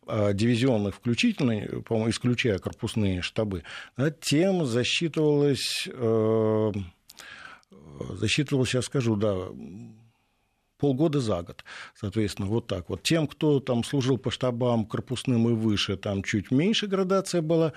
э, 0.08 0.34
дивизионных 0.34 0.96
включительно, 0.96 1.82
по-моему, 1.82 2.12
исключая 2.12 2.60
корпусные 2.60 3.24
штабы, 3.24 3.64
да, 3.98 4.12
тем 4.12 4.66
засчитывалось 4.66 5.88
э, 5.92 6.72
засчитывал, 8.20 8.66
сейчас 8.66 8.86
скажу, 8.86 9.16
да, 9.16 9.36
полгода 10.78 11.20
за 11.20 11.42
год, 11.42 11.64
соответственно, 12.00 12.48
вот 12.48 12.68
так 12.68 12.90
вот. 12.90 13.04
Тем, 13.04 13.28
кто 13.28 13.60
там 13.60 13.84
служил 13.84 14.18
по 14.18 14.32
штабам 14.32 14.86
корпусным 14.86 15.50
и 15.50 15.54
выше, 15.54 15.98
там 15.98 16.24
чуть 16.24 16.52
меньше 16.52 16.88
градация 16.88 17.42
была, 17.42 17.74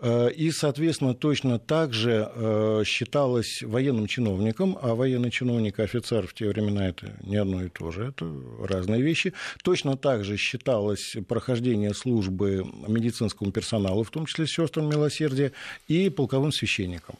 э, 0.00 0.30
и, 0.32 0.50
соответственно, 0.50 1.14
точно 1.14 1.58
так 1.58 1.92
же 1.92 2.30
э, 2.34 2.82
считалось 2.84 3.62
военным 3.62 4.06
чиновником, 4.06 4.78
а 4.80 4.94
военный 4.94 5.30
чиновник 5.30 5.78
и 5.78 5.82
офицер 5.82 6.26
в 6.26 6.34
те 6.34 6.48
времена 6.48 6.88
это 6.88 7.16
не 7.22 7.36
одно 7.36 7.64
и 7.64 7.68
то 7.68 7.90
же, 7.90 8.08
это 8.08 8.26
разные 8.60 9.02
вещи. 9.02 9.34
Точно 9.62 9.96
так 9.96 10.24
же 10.24 10.36
считалось 10.36 11.16
прохождение 11.28 11.92
службы 11.94 12.66
медицинскому 12.86 13.52
персоналу, 13.52 14.04
в 14.04 14.10
том 14.10 14.26
числе 14.26 14.46
сестрам 14.46 14.88
милосердия, 14.88 15.52
и 15.86 16.08
полковым 16.08 16.52
священникам. 16.52 17.16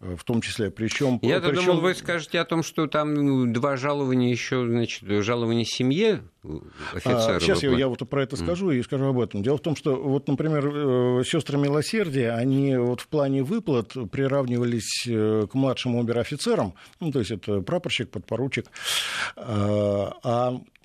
В 0.00 0.24
том 0.24 0.42
числе. 0.42 0.70
Причем, 0.70 1.18
Я 1.22 1.40
причем... 1.40 1.66
думал, 1.66 1.80
вы 1.80 1.94
скажете 1.94 2.38
о 2.38 2.44
том, 2.44 2.62
что 2.62 2.86
там 2.86 3.14
ну, 3.14 3.52
два 3.52 3.76
жалования 3.76 4.30
еще, 4.30 4.66
значит, 4.66 5.02
жалование 5.24 5.64
семье 5.64 6.22
офицера. 6.94 7.36
А, 7.36 7.40
сейчас 7.40 7.62
я, 7.62 7.70
я 7.70 7.88
вот 7.88 8.06
про 8.08 8.22
это 8.22 8.36
скажу 8.36 8.70
mm. 8.70 8.76
и 8.76 8.82
скажу 8.82 9.06
об 9.06 9.18
этом. 9.18 9.42
Дело 9.42 9.56
в 9.56 9.62
том, 9.62 9.74
что 9.74 9.96
вот, 9.96 10.28
например, 10.28 10.66
э, 10.66 11.24
сестры 11.24 11.58
милосердия, 11.58 12.32
они 12.32 12.76
вот 12.76 13.00
в 13.00 13.08
плане 13.08 13.42
выплат 13.42 13.94
приравнивались 14.12 15.06
э, 15.08 15.46
к 15.50 15.54
младшим 15.54 15.98
обер-офицерам, 15.98 16.74
ну, 17.00 17.10
то 17.10 17.20
есть 17.20 17.30
это 17.30 17.62
прапорщик, 17.62 18.10
подпоручик, 18.10 18.66
а, 19.36 20.12
а 20.22 20.46
Э, 20.56 20.75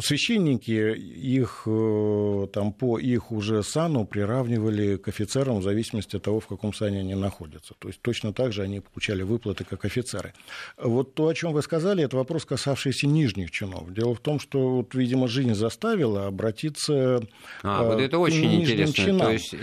священники 0.00 0.94
их 0.94 1.62
э, 1.66 2.46
там 2.52 2.72
по 2.72 2.98
их 2.98 3.30
уже 3.32 3.62
сану 3.62 4.06
приравнивали 4.06 4.96
к 4.96 5.08
офицерам 5.08 5.60
в 5.60 5.62
зависимости 5.62 6.16
от 6.16 6.22
того, 6.22 6.40
в 6.40 6.46
каком 6.46 6.72
сане 6.74 7.00
они 7.00 7.14
находятся. 7.14 7.74
То 7.78 7.88
есть 7.88 8.00
точно 8.00 8.32
так 8.32 8.52
же 8.52 8.62
они 8.62 8.80
получали 8.80 9.22
выплаты 9.22 9.64
как 9.64 9.84
офицеры. 9.84 10.34
Вот 10.76 11.14
то, 11.14 11.28
о 11.28 11.34
чем 11.34 11.52
вы 11.52 11.62
сказали, 11.62 12.04
это 12.04 12.16
вопрос, 12.16 12.44
касавшийся 12.44 13.06
нижних 13.06 13.50
чинов. 13.50 13.92
Дело 13.92 14.14
в 14.14 14.20
том, 14.20 14.40
что, 14.40 14.76
вот, 14.76 14.94
видимо, 14.94 15.28
жизнь 15.28 15.54
заставила 15.54 16.26
обратиться 16.26 17.22
а, 17.62 17.84
вот 17.84 18.00
это 18.00 18.18
очень 18.18 18.62
интересно. 18.62 18.92
Чинам. 18.92 19.26
То 19.26 19.32
есть, 19.32 19.54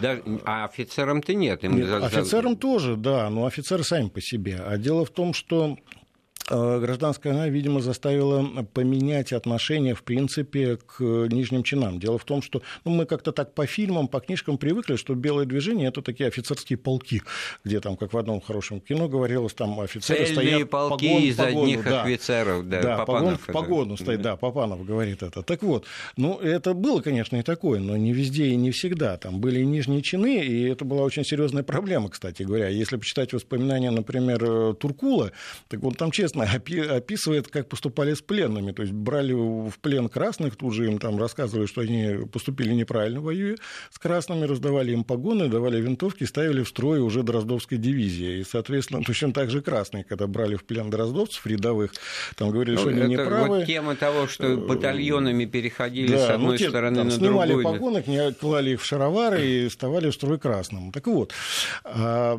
даже, 0.00 0.22
а 0.44 0.64
офицерам-то 0.64 1.34
нет. 1.34 1.64
Им 1.64 1.76
нет 1.76 1.86
за... 1.86 2.04
Офицерам 2.04 2.56
тоже, 2.56 2.96
да, 2.96 3.30
но 3.30 3.46
офицеры 3.46 3.84
сами 3.84 4.08
по 4.08 4.20
себе. 4.20 4.60
А 4.64 4.76
дело 4.78 5.04
в 5.04 5.10
том, 5.10 5.32
что 5.32 5.76
Э, 5.76 6.05
гражданская 6.48 7.32
война, 7.32 7.48
видимо, 7.48 7.80
заставила 7.80 8.64
поменять 8.72 9.32
отношение, 9.32 9.94
в 9.94 10.02
принципе, 10.02 10.76
к 10.76 11.00
нижним 11.00 11.62
чинам. 11.62 11.98
Дело 11.98 12.18
в 12.18 12.24
том, 12.24 12.42
что 12.42 12.62
ну, 12.84 12.92
мы 12.92 13.06
как-то 13.06 13.32
так 13.32 13.54
по 13.54 13.66
фильмам, 13.66 14.08
по 14.08 14.20
книжкам 14.20 14.58
привыкли, 14.58 14.96
что 14.96 15.14
белое 15.14 15.44
движение– 15.44 15.88
это 15.90 16.02
такие 16.02 16.28
офицерские 16.28 16.76
полки, 16.76 17.22
где 17.64 17.80
там, 17.80 17.96
как 17.96 18.12
в 18.12 18.18
одном 18.18 18.40
хорошем 18.40 18.80
кино 18.80 19.08
говорилось, 19.08 19.54
там 19.54 19.80
офицеры 19.80 20.26
Цельные 20.26 20.34
стоят... 20.34 20.70
полки 20.70 21.08
погон, 21.08 21.22
из 21.22 21.36
погону, 21.36 21.62
одних 21.62 21.84
да, 21.84 22.02
офицеров, 22.02 22.68
да, 22.68 22.82
да 22.82 22.96
Попанов. 22.98 23.06
Погон, 23.06 23.36
в 23.38 23.46
погону 23.46 23.96
стоит, 23.96 24.22
да, 24.22 24.36
Попанов 24.36 24.84
говорит 24.84 25.22
это. 25.22 25.42
Так 25.42 25.62
вот, 25.62 25.84
ну, 26.16 26.38
это 26.38 26.74
было, 26.74 27.00
конечно, 27.00 27.36
и 27.36 27.42
такое, 27.42 27.80
но 27.80 27.96
не 27.96 28.12
везде 28.12 28.46
и 28.46 28.56
не 28.56 28.70
всегда. 28.70 29.16
Там 29.16 29.40
были 29.40 29.62
нижние 29.62 30.02
чины, 30.02 30.44
и 30.44 30.68
это 30.68 30.84
была 30.84 31.02
очень 31.02 31.24
серьезная 31.24 31.62
проблема, 31.62 32.08
кстати 32.08 32.42
говоря. 32.42 32.68
Если 32.68 32.96
почитать 32.96 33.32
воспоминания, 33.32 33.90
например, 33.90 34.74
Туркула, 34.74 35.32
так 35.68 35.82
он 35.82 35.94
там 35.94 36.10
честно 36.10 36.35
описывает, 36.42 37.48
как 37.48 37.68
поступали 37.68 38.14
с 38.14 38.22
пленными. 38.22 38.72
То 38.72 38.82
есть 38.82 38.92
брали 38.92 39.32
в 39.32 39.74
плен 39.80 40.08
красных, 40.08 40.56
тут 40.56 40.74
же 40.74 40.86
им 40.86 40.98
там 40.98 41.18
рассказывали, 41.18 41.66
что 41.66 41.80
они 41.82 42.26
поступили 42.26 42.72
неправильно, 42.72 43.20
воюя 43.20 43.56
с 43.90 43.98
красными, 43.98 44.44
раздавали 44.44 44.92
им 44.92 45.04
погоны, 45.04 45.48
давали 45.48 45.80
винтовки, 45.80 46.24
ставили 46.24 46.62
в 46.62 46.68
строй 46.68 47.00
уже 47.00 47.22
Дроздовской 47.22 47.78
дивизии. 47.78 48.40
И, 48.40 48.44
соответственно, 48.44 49.02
точно 49.06 49.32
так 49.32 49.50
же 49.50 49.60
красные, 49.60 50.04
когда 50.04 50.26
брали 50.26 50.56
в 50.56 50.64
плен 50.64 50.90
дроздовцев 50.90 51.46
рядовых, 51.46 51.92
там 52.36 52.50
говорили, 52.50 52.76
ну, 52.76 52.80
что 52.80 52.90
они 52.90 53.14
неправы. 53.14 53.58
Вот 53.58 53.66
тема 53.66 53.96
того, 53.96 54.26
что 54.26 54.46
э, 54.46 54.56
батальонами 54.56 55.44
переходили 55.44 56.12
да, 56.12 56.26
с 56.26 56.30
одной 56.30 56.52
ну, 56.52 56.56
те, 56.56 56.68
стороны 56.68 56.96
там, 56.96 57.08
на 57.08 57.12
снимали 57.12 57.52
другую. 57.52 57.78
Снимали 57.78 58.02
погоны, 58.02 58.04
не 58.06 58.32
клали 58.32 58.70
их 58.70 58.82
в 58.82 58.84
шаровары 58.84 59.46
и 59.46 59.68
вставали 59.68 60.10
в 60.10 60.14
строй 60.14 60.38
красным. 60.38 60.92
Так 60.92 61.06
вот, 61.06 61.32
а, 61.84 62.38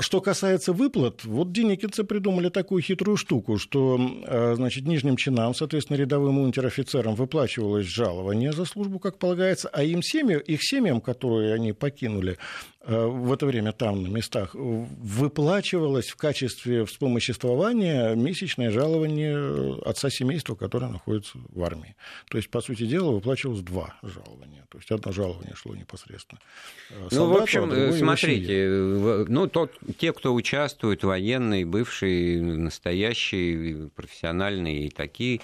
что 0.00 0.20
касается 0.20 0.72
выплат, 0.72 1.24
вот 1.24 1.52
деникинцы 1.52 2.04
придумали 2.04 2.48
такую 2.48 2.82
хитрую 2.82 3.16
штуку, 3.16 3.58
что 3.58 3.98
э, 4.26 4.54
значит, 4.56 4.84
нижним 4.86 5.16
чинам, 5.16 5.54
соответственно, 5.54 5.96
рядовым 5.96 6.38
унтер-офицерам 6.38 7.14
выплачивалось 7.14 7.86
жалование 7.86 8.52
за 8.52 8.64
службу, 8.64 8.98
как 8.98 9.18
полагается, 9.18 9.68
а 9.72 9.82
им 9.82 10.02
семьи, 10.02 10.38
их 10.38 10.60
семьям, 10.62 11.00
которые 11.00 11.54
они 11.54 11.72
покинули, 11.72 12.38
в 12.86 13.32
это 13.32 13.44
время 13.44 13.72
там, 13.72 14.02
на 14.02 14.08
местах, 14.08 14.54
выплачивалось 14.54 16.08
в 16.08 16.16
качестве 16.16 16.86
вспомоществования 16.86 18.14
месячное 18.14 18.70
жалование 18.70 19.78
отца 19.84 20.08
семейства, 20.08 20.54
которое 20.54 20.90
находится 20.90 21.38
в 21.50 21.62
армии. 21.62 21.94
То 22.30 22.38
есть, 22.38 22.48
по 22.48 22.62
сути 22.62 22.86
дела, 22.86 23.10
выплачивалось 23.12 23.60
два 23.60 23.94
жалования. 24.02 24.66
То 24.70 24.78
есть, 24.78 24.90
одно 24.90 25.12
жалование 25.12 25.54
шло 25.56 25.74
непосредственно 25.74 26.40
солдату, 27.10 27.16
Ну, 27.16 27.26
в 27.26 27.42
общем, 27.42 27.70
а 27.70 27.92
смотрите, 27.92 28.68
ну, 29.28 29.46
тот, 29.46 29.72
те, 29.98 30.12
кто 30.12 30.32
участвует, 30.32 31.04
военные, 31.04 31.66
бывшие, 31.66 32.40
настоящие, 32.40 33.90
профессиональные 33.94 34.86
и 34.86 34.90
такие, 34.90 35.40
Э, 35.40 35.42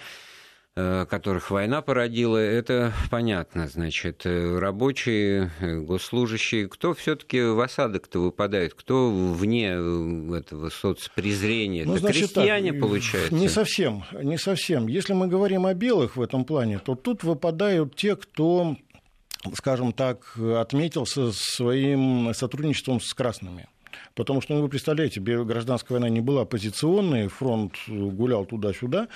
которых 0.77 1.51
война 1.51 1.81
породила, 1.81 2.37
это 2.37 2.93
понятно. 3.11 3.67
Значит, 3.67 4.27
э, 4.27 4.59
рабочие, 4.59 5.51
э, 5.61 5.79
госслужащие, 5.81 6.69
кто 6.69 6.93
все-таки 6.93 7.41
в 7.41 7.61
осадок-то 7.61 8.19
выпадает, 8.19 8.75
кто 8.75 9.11
вне 9.11 9.69
этого 9.69 10.69
соцпрезрения? 10.69 11.87
Ну, 11.87 11.97
значит, 11.97 12.33
крестьяне, 12.33 12.73
так, 12.73 12.81
получается? 12.83 13.35
Не 13.35 13.49
совсем, 13.49 14.05
не 14.13 14.37
совсем. 14.37 14.87
Если 14.87 15.15
мы 15.15 15.29
говорим 15.29 15.65
о 15.65 15.73
белых 15.73 16.17
в 16.17 16.21
этом 16.21 16.45
плане, 16.45 16.79
то 16.79 16.95
тут 16.95 17.25
выпадают 17.25 17.97
те, 17.97 18.15
кто 18.15 18.77
скажем 19.55 19.93
так, 19.93 20.37
отметился 20.37 21.31
своим 21.33 22.35
сотрудничеством 22.35 23.01
с 23.01 23.15
красными. 23.15 23.69
Потому 24.17 24.41
что, 24.41 24.55
ну, 24.55 24.63
вы 24.63 24.69
представляете, 24.71 25.21
гражданская 25.21 25.99
война 25.99 26.09
не 26.09 26.23
была 26.23 26.43
оппозиционной, 26.43 27.29
фронт 27.29 27.75
гулял 27.87 28.47
туда-сюда. 28.47 29.09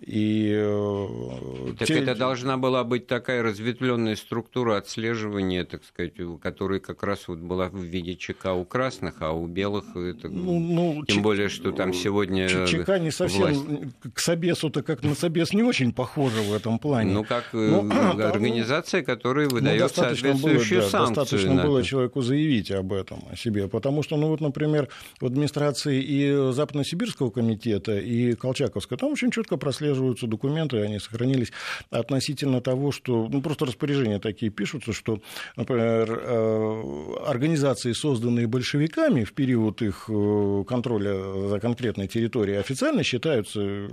И, 0.00 0.50
э, 0.56 1.74
так 1.78 1.86
те... 1.86 1.98
это 1.98 2.14
должна 2.14 2.56
была 2.56 2.82
быть 2.82 3.06
такая 3.06 3.42
разветвленная 3.42 4.16
структура 4.16 4.78
отслеживания, 4.78 5.64
так 5.64 5.84
сказать, 5.84 6.14
которая 6.40 6.80
как 6.80 7.02
раз 7.02 7.28
вот 7.28 7.38
была 7.38 7.68
в 7.68 7.76
виде 7.76 8.14
ЧК 8.14 8.54
у 8.54 8.64
красных, 8.64 9.16
а 9.20 9.32
у 9.32 9.46
белых 9.46 9.94
это... 9.94 10.30
Ну, 10.30 10.58
ну, 10.58 11.04
тем 11.06 11.16
Ч... 11.16 11.20
более, 11.20 11.48
что 11.50 11.72
там 11.72 11.92
сегодня 11.92 12.48
ЧК 12.66 12.98
не 12.98 13.10
совсем 13.10 13.52
власть. 13.52 13.92
к 14.14 14.18
Собесу-то 14.18 14.82
как 14.82 15.02
на 15.02 15.14
Собес 15.14 15.52
не 15.52 15.64
очень 15.64 15.92
похоже 15.92 16.40
в 16.40 16.54
этом 16.54 16.78
плане. 16.78 17.12
Ну, 17.12 17.24
как 17.24 17.50
э, 17.52 17.58
ну, 17.58 17.90
организация, 18.22 19.02
которая 19.02 19.50
выдает 19.50 19.82
ну, 19.82 19.88
соответствующую 19.88 20.80
было, 20.80 20.90
да, 20.90 20.98
санкцию. 20.98 21.14
Достаточно 21.16 21.54
на... 21.54 21.62
было 21.64 21.82
человеку 21.82 22.22
заявить 22.22 22.70
об 22.70 22.94
этом, 22.94 23.22
о 23.30 23.36
себе. 23.36 23.68
Потому 23.68 24.02
что, 24.02 24.16
ну, 24.16 24.28
вот, 24.28 24.45
например, 24.46 24.88
в 25.20 25.26
администрации 25.26 26.02
и 26.02 26.52
Западно-Сибирского 26.52 27.30
комитета, 27.30 27.98
и 27.98 28.34
Колчаковского, 28.34 28.98
там 28.98 29.12
очень 29.12 29.30
четко 29.30 29.56
прослеживаются 29.56 30.26
документы, 30.26 30.78
они 30.78 30.98
сохранились 30.98 31.52
относительно 31.90 32.60
того, 32.60 32.92
что 32.92 33.28
ну, 33.28 33.42
просто 33.42 33.66
распоряжения 33.66 34.18
такие 34.18 34.50
пишутся, 34.50 34.92
что, 34.92 35.20
например, 35.56 36.20
э, 36.22 37.14
организации, 37.26 37.92
созданные 37.92 38.46
большевиками 38.46 39.24
в 39.24 39.32
период 39.32 39.82
их 39.82 40.06
э, 40.08 40.64
контроля 40.66 41.48
за 41.48 41.60
конкретной 41.60 42.08
территорией, 42.08 42.58
официально 42.58 43.02
считаются 43.02 43.60
э, 43.60 43.88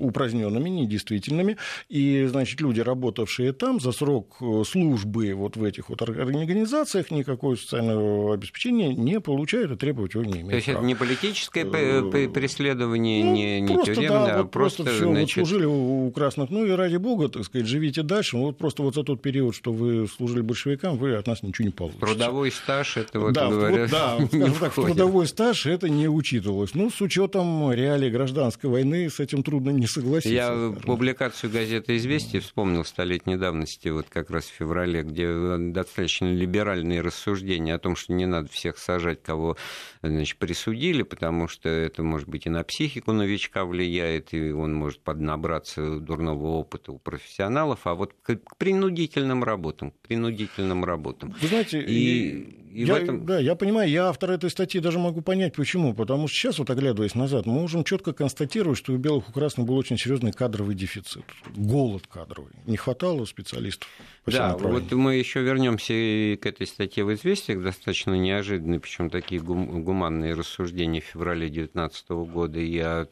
упраздненными, 0.00 0.68
недействительными, 0.68 1.56
и, 1.88 2.26
значит, 2.26 2.60
люди, 2.60 2.80
работавшие 2.80 3.52
там 3.52 3.80
за 3.80 3.92
срок 3.92 4.38
службы 4.66 5.32
вот 5.34 5.56
в 5.56 5.64
этих 5.64 5.88
вот 5.88 6.02
организациях, 6.02 7.10
никакого 7.10 7.56
социального 7.56 8.34
обеспечения 8.34 8.94
не 8.94 9.20
получают 9.20 9.65
это 9.66 9.76
требовать 9.76 10.14
его 10.14 10.24
не 10.24 10.40
имеет. 10.40 10.50
То 10.50 10.56
есть 10.56 10.66
права. 10.66 10.78
это 10.78 10.86
не 10.86 10.94
политическое 10.94 11.64
э, 11.64 12.28
преследование, 12.28 13.24
ну, 13.24 13.32
не, 13.32 13.60
не 13.60 13.74
просто, 13.74 13.94
тюремное, 13.94 14.26
да, 14.26 14.34
а 14.34 14.42
вот 14.42 14.50
просто, 14.50 14.82
просто 14.84 14.96
все, 14.96 15.10
значит... 15.10 15.36
вот 15.36 15.48
служили 15.48 15.66
у, 15.66 16.06
у 16.06 16.10
красных, 16.10 16.50
ну 16.50 16.64
и 16.64 16.70
ради 16.70 16.96
бога, 16.96 17.28
так 17.28 17.44
сказать, 17.44 17.66
живите 17.66 18.02
дальше. 18.02 18.36
Вот 18.36 18.58
просто 18.58 18.82
вот 18.82 18.94
за 18.94 19.02
тот 19.02 19.22
период, 19.22 19.54
что 19.54 19.72
вы 19.72 20.06
служили 20.08 20.40
большевикам, 20.40 20.96
вы 20.96 21.14
от 21.14 21.26
нас 21.26 21.42
ничего 21.42 21.66
не 21.66 21.72
получите. 21.72 22.00
Трудовой 22.00 22.50
стаж, 22.50 22.96
это 22.96 23.20
вот 23.20 23.32
да, 23.32 23.48
говорят, 23.48 23.90
Да, 23.90 24.18
скажем 24.26 24.54
так, 24.54 24.74
трудовой 24.74 25.26
стаж 25.26 25.66
это 25.66 25.88
не 25.88 26.08
учитывалось. 26.08 26.74
Ну, 26.74 26.90
с 26.90 27.00
учетом 27.00 27.72
реалий 27.72 28.10
гражданской 28.10 28.70
войны, 28.70 29.10
с 29.10 29.20
этим 29.20 29.42
трудно 29.42 29.70
не 29.70 29.86
согласиться. 29.86 30.34
Я 30.34 30.50
наверное. 30.50 30.80
публикацию 30.80 31.50
газеты 31.50 31.96
«Известия» 31.96 32.40
вспомнил 32.40 32.84
столетней 32.84 33.36
давности, 33.36 33.88
вот 33.88 34.06
как 34.08 34.30
раз 34.30 34.44
в 34.44 34.52
феврале, 34.52 35.02
где 35.02 35.56
достаточно 35.58 36.26
либеральные 36.32 37.00
рассуждения 37.00 37.74
о 37.74 37.78
том, 37.78 37.96
что 37.96 38.12
не 38.12 38.26
надо 38.26 38.48
всех 38.50 38.78
сажать, 38.78 39.22
кого 39.22 39.55
значит, 40.02 40.38
присудили, 40.38 41.02
потому 41.02 41.48
что 41.48 41.68
это, 41.68 42.02
может 42.02 42.28
быть, 42.28 42.46
и 42.46 42.50
на 42.50 42.64
психику 42.64 43.12
новичка 43.12 43.64
влияет, 43.64 44.32
и 44.34 44.50
он 44.50 44.74
может 44.74 45.00
поднабраться 45.00 45.98
дурного 46.00 46.46
опыта 46.46 46.92
у 46.92 46.98
профессионалов, 46.98 47.80
а 47.84 47.94
вот 47.94 48.14
к 48.22 48.38
принудительным 48.58 49.44
работам, 49.44 49.90
к 49.90 49.98
принудительным 50.06 50.84
работам. 50.84 51.34
Вы 51.40 51.48
знаете, 51.48 51.80
и 51.80 52.66
и 52.76 52.84
я, 52.84 52.98
этом... 52.98 53.24
Да, 53.24 53.38
я 53.38 53.54
понимаю, 53.54 53.88
я 53.88 54.08
автор 54.08 54.32
этой 54.32 54.50
статьи 54.50 54.82
даже 54.82 54.98
могу 54.98 55.22
понять, 55.22 55.54
почему. 55.54 55.94
Потому 55.94 56.28
что 56.28 56.36
сейчас, 56.36 56.58
вот 56.58 56.68
оглядываясь 56.68 57.14
назад, 57.14 57.46
мы 57.46 57.54
можем 57.54 57.84
четко 57.84 58.12
констатировать, 58.12 58.76
что 58.76 58.92
у 58.92 58.98
белых 58.98 59.30
и 59.30 59.32
красных 59.32 59.66
был 59.66 59.78
очень 59.78 59.96
серьезный 59.96 60.30
кадровый 60.30 60.74
дефицит. 60.74 61.24
Голод 61.56 62.06
кадровый. 62.06 62.52
Не 62.66 62.76
хватало 62.76 63.24
специалистов. 63.24 63.88
Да, 64.26 64.58
вот 64.58 64.92
мы 64.92 65.14
еще 65.14 65.40
вернемся 65.40 65.94
к 66.36 66.44
этой 66.44 66.66
статье 66.66 67.02
в 67.06 67.14
известиях, 67.14 67.62
достаточно 67.62 68.12
неожиданные, 68.12 68.78
причем 68.78 69.08
такие 69.08 69.40
гуманные 69.46 70.34
рассуждения 70.34 71.00
в 71.00 71.04
феврале 71.04 71.48
2019 71.48 72.10
года 72.10 72.58
и 72.58 72.78
о, 72.78 73.08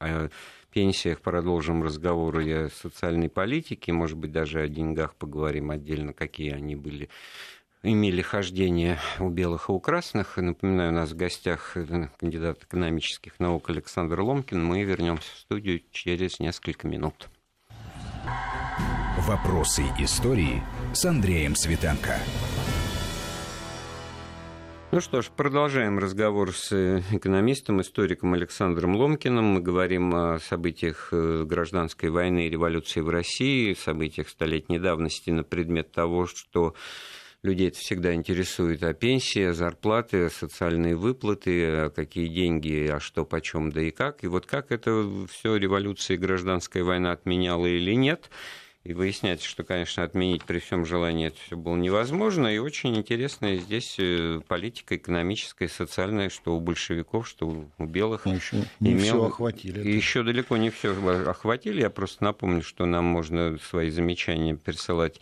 о 0.00 0.28
пенсиях 0.72 1.20
продолжим 1.20 1.82
разговор 1.82 2.40
и 2.40 2.50
о 2.50 2.68
социальной 2.68 3.28
политике, 3.28 3.92
может 3.92 4.18
быть, 4.18 4.32
даже 4.32 4.60
о 4.60 4.68
деньгах 4.68 5.14
поговорим 5.14 5.70
отдельно, 5.70 6.12
какие 6.12 6.52
они 6.52 6.74
были 6.74 7.08
имели 7.84 8.22
хождение 8.22 8.98
у 9.20 9.28
белых 9.28 9.68
и 9.68 9.72
у 9.72 9.78
красных. 9.78 10.36
Напоминаю, 10.36 10.90
у 10.90 10.94
нас 10.94 11.10
в 11.10 11.16
гостях 11.16 11.76
кандидат 12.18 12.62
экономических 12.62 13.38
наук 13.38 13.70
Александр 13.70 14.20
Ломкин. 14.20 14.64
Мы 14.64 14.82
вернемся 14.82 15.30
в 15.34 15.38
студию 15.38 15.82
через 15.92 16.40
несколько 16.40 16.88
минут. 16.88 17.28
Вопросы 19.18 19.84
истории 19.98 20.62
с 20.92 21.04
Андреем 21.04 21.54
Светенко. 21.54 22.18
Ну 24.94 25.00
что 25.00 25.22
ж, 25.22 25.30
продолжаем 25.36 25.98
разговор 25.98 26.54
с 26.54 26.72
экономистом, 27.10 27.80
историком 27.80 28.32
Александром 28.34 28.94
Ломкиным. 28.94 29.44
Мы 29.44 29.60
говорим 29.60 30.14
о 30.14 30.38
событиях 30.38 31.08
э, 31.10 31.42
гражданской 31.44 32.10
войны 32.10 32.46
и 32.46 32.48
революции 32.48 33.00
в 33.00 33.08
России, 33.08 33.74
событиях 33.74 34.28
столетней 34.28 34.78
давности 34.78 35.30
на 35.30 35.42
предмет 35.42 35.90
того, 35.90 36.28
что 36.28 36.76
людей 37.42 37.70
это 37.70 37.78
всегда 37.78 38.14
интересует, 38.14 38.84
а 38.84 38.94
пенсия, 38.94 39.52
зарплаты, 39.52 40.30
социальные 40.30 40.94
выплаты, 40.94 41.66
а 41.66 41.90
какие 41.90 42.28
деньги, 42.28 42.86
а 42.86 43.00
что, 43.00 43.24
почем, 43.24 43.72
да 43.72 43.82
и 43.82 43.90
как. 43.90 44.22
И 44.22 44.28
вот 44.28 44.46
как 44.46 44.70
это 44.70 45.10
все 45.28 45.56
революция 45.56 46.14
и 46.14 46.18
гражданская 46.18 46.84
война 46.84 47.10
отменяла 47.10 47.66
или 47.66 47.96
нет– 47.96 48.30
и 48.84 48.92
выясняется, 48.92 49.48
что, 49.48 49.64
конечно, 49.64 50.02
отменить 50.02 50.44
при 50.44 50.58
всем 50.58 50.84
желании 50.84 51.28
это 51.28 51.38
все 51.46 51.56
было 51.56 51.74
невозможно. 51.74 52.54
И 52.54 52.58
очень 52.58 52.94
интересная 52.96 53.56
здесь 53.56 53.96
э, 53.98 54.42
политика 54.46 54.96
экономическая, 54.96 55.68
социальная, 55.68 56.28
что 56.28 56.54
у 56.54 56.60
большевиков, 56.60 57.26
что 57.26 57.66
у 57.78 57.84
белых. 57.86 58.26
Ну, 58.26 58.34
еще 58.34 58.56
не 58.80 58.92
имел... 58.92 59.02
все 59.02 59.24
охватили. 59.24 59.82
И 59.82 59.90
еще 59.90 60.22
далеко 60.22 60.58
не 60.58 60.68
все 60.68 60.94
охватили. 61.26 61.80
Я 61.80 61.88
просто 61.88 62.24
напомню, 62.24 62.62
что 62.62 62.84
нам 62.84 63.06
можно 63.06 63.58
свои 63.58 63.88
замечания 63.88 64.54
присылать 64.54 65.18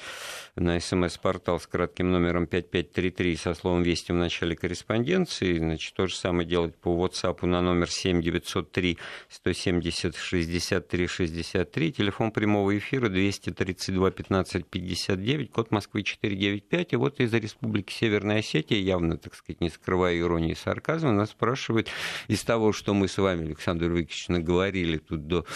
на 0.56 0.78
смс-портал 0.78 1.58
с 1.58 1.66
кратким 1.66 2.12
номером 2.12 2.46
5533 2.46 3.36
со 3.36 3.54
словом 3.54 3.82
«Вести» 3.82 4.12
в 4.12 4.16
начале 4.16 4.54
корреспонденции. 4.54 5.58
Значит, 5.58 5.94
то 5.94 6.06
же 6.06 6.14
самое 6.14 6.46
делать 6.46 6.76
по 6.76 6.90
WhatsApp 6.90 7.46
на 7.46 7.62
номер 7.62 7.90
7903 7.90 8.98
170 9.30 10.16
63 10.16 11.06
63. 11.06 11.92
Телефон 11.92 12.32
прямого 12.32 12.76
эфира 12.76 13.08
200 13.08 13.50
232 13.50 14.10
15 14.10 14.66
59, 14.66 15.50
код 15.50 15.70
Москвы 15.70 16.02
495. 16.02 16.92
И 16.92 16.96
вот 16.96 17.20
из 17.20 17.32
Республики 17.32 17.92
Северная 17.92 18.40
Осетия, 18.40 18.78
явно, 18.78 19.16
так 19.16 19.34
сказать, 19.34 19.60
не 19.62 19.70
скрывая 19.70 20.18
иронии 20.18 20.52
и 20.52 20.54
сарказма, 20.54 21.12
нас 21.12 21.30
спрашивают 21.30 21.88
из 22.28 22.42
того, 22.42 22.72
что 22.72 22.92
мы 22.92 23.08
с 23.08 23.16
вами, 23.16 23.46
Александр 23.46 23.86
Викторович, 23.86 24.28
наговорили 24.28 24.98
тут 24.98 25.26
до 25.26 25.46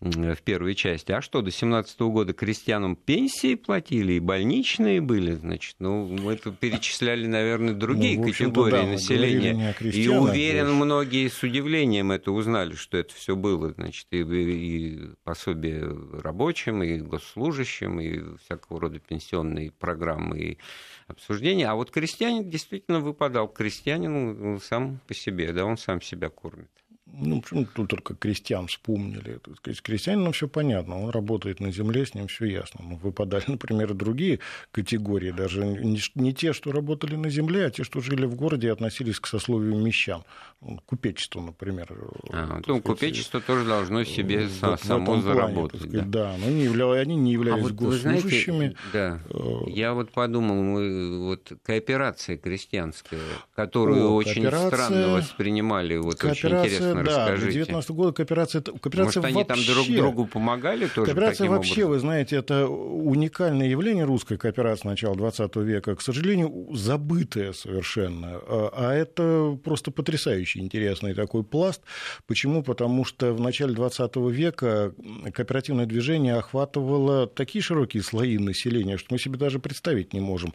в 0.00 0.42
первой 0.42 0.74
части. 0.74 1.12
А 1.12 1.22
что, 1.22 1.40
до 1.40 1.50
17 1.50 1.98
года 2.00 2.34
крестьянам 2.34 2.96
пенсии 2.96 3.54
платили 3.54 4.14
и 4.14 4.20
больничные 4.20 5.00
были? 5.00 5.32
Значит, 5.32 5.76
ну, 5.78 6.06
мы 6.06 6.34
это 6.34 6.50
перечисляли, 6.50 7.26
наверное, 7.26 7.72
другие 7.72 8.18
ну, 8.18 8.26
категории 8.26 8.72
да, 8.72 8.82
населения. 8.82 9.74
И 9.80 10.08
уверен, 10.08 10.66
больше. 10.66 10.84
многие 10.84 11.28
с 11.28 11.42
удивлением 11.42 12.12
это 12.12 12.30
узнали, 12.30 12.74
что 12.74 12.98
это 12.98 13.14
все 13.14 13.36
было. 13.36 13.72
Значит, 13.72 14.06
и, 14.10 14.20
и 14.20 15.00
пособие 15.24 15.90
рабочим, 16.20 16.82
и 16.82 16.98
госслужащим, 16.98 17.98
и 18.00 18.36
всякого 18.44 18.80
рода 18.80 18.98
пенсионные 18.98 19.70
программы 19.70 20.38
и 20.38 20.58
обсуждения. 21.06 21.68
А 21.68 21.74
вот 21.74 21.90
крестьянин 21.90 22.48
действительно 22.50 23.00
выпадал. 23.00 23.48
Крестьянин 23.48 24.38
ну, 24.38 24.60
сам 24.60 25.00
по 25.06 25.14
себе, 25.14 25.52
да, 25.52 25.64
он 25.64 25.78
сам 25.78 26.02
себя 26.02 26.28
кормит. 26.28 26.68
Ну, 27.12 27.40
почему 27.40 27.66
тут 27.72 27.88
только 27.88 28.14
крестьян 28.14 28.66
вспомнили? 28.66 29.38
С 29.64 29.80
крестьянином 29.80 30.32
все 30.32 30.48
понятно, 30.48 31.00
он 31.00 31.10
работает 31.10 31.60
на 31.60 31.70
земле, 31.70 32.04
с 32.04 32.14
ним 32.14 32.26
все 32.26 32.46
ясно. 32.46 32.80
Но 32.82 32.96
выпадали, 32.96 33.44
например, 33.46 33.94
другие 33.94 34.40
категории, 34.72 35.30
даже 35.30 35.64
не, 35.64 36.00
не 36.14 36.34
те, 36.34 36.52
что 36.52 36.72
работали 36.72 37.14
на 37.14 37.30
земле, 37.30 37.66
а 37.66 37.70
те, 37.70 37.84
что 37.84 38.00
жили 38.00 38.26
в 38.26 38.34
городе 38.34 38.66
и 38.66 38.70
относились 38.70 39.20
к 39.20 39.26
сословию 39.28 39.76
мещан. 39.76 40.24
Ну, 40.60 40.80
купечество, 40.84 41.40
например. 41.40 41.86
А, 42.32 42.60
ну, 42.66 42.80
купечество 42.80 43.40
тоже 43.40 43.64
должно 43.66 44.04
себе 44.04 44.48
вот 44.60 44.80
само 44.80 45.20
заработать. 45.20 45.80
Плане, 45.80 45.92
сказать, 45.92 46.10
да. 46.10 46.32
да, 46.32 46.38
но 46.38 46.50
не 46.50 46.64
явля... 46.64 46.92
они 46.92 47.14
не 47.14 47.32
являлись 47.32 47.60
а 47.60 47.68
вот, 47.68 47.72
госслужащими. 47.72 48.56
Знаете, 48.56 48.76
да, 48.92 49.20
э, 49.30 49.70
я 49.70 49.94
вот 49.94 50.10
подумал, 50.10 50.62
мы, 50.62 51.28
вот 51.28 51.52
кооперация 51.62 52.36
крестьянская, 52.36 53.20
которую 53.54 54.08
О, 54.08 54.14
очень 54.14 54.46
странно 54.46 55.14
воспринимали, 55.14 55.96
вот 55.98 56.22
очень 56.24 56.48
интересно 56.48 56.95
да, 57.04 57.32
расскажите. 57.32 57.58
19 57.58 57.90
года 57.90 58.12
кооперация, 58.12 58.62
кооперация 58.62 59.22
Может, 59.22 59.34
вообще, 59.34 59.38
они 59.38 59.44
там 59.44 59.74
друг 59.74 59.96
другу 59.96 60.26
помогали 60.26 60.86
тоже 60.86 61.06
Кооперация 61.06 61.48
вообще, 61.48 61.84
образом? 61.84 61.90
вы 61.90 61.98
знаете, 61.98 62.36
это 62.36 62.68
уникальное 62.68 63.68
явление 63.68 64.04
русской 64.04 64.36
кооперации 64.36 64.88
начала 64.88 65.14
20 65.14 65.56
века, 65.56 65.94
к 65.96 66.02
сожалению, 66.02 66.68
забытое 66.72 67.52
совершенно. 67.52 68.40
А, 68.46 68.72
а 68.76 68.94
это 68.94 69.58
просто 69.62 69.90
потрясающий 69.90 70.60
интересный 70.60 71.14
такой 71.14 71.44
пласт. 71.44 71.82
Почему? 72.26 72.62
Потому 72.62 73.04
что 73.04 73.32
в 73.32 73.40
начале 73.40 73.74
20 73.74 74.16
века 74.16 74.92
кооперативное 75.32 75.86
движение 75.86 76.34
охватывало 76.34 77.26
такие 77.26 77.62
широкие 77.62 78.02
слои 78.02 78.38
населения, 78.38 78.98
что 78.98 79.08
мы 79.10 79.18
себе 79.18 79.38
даже 79.38 79.58
представить 79.58 80.12
не 80.12 80.20
можем. 80.20 80.54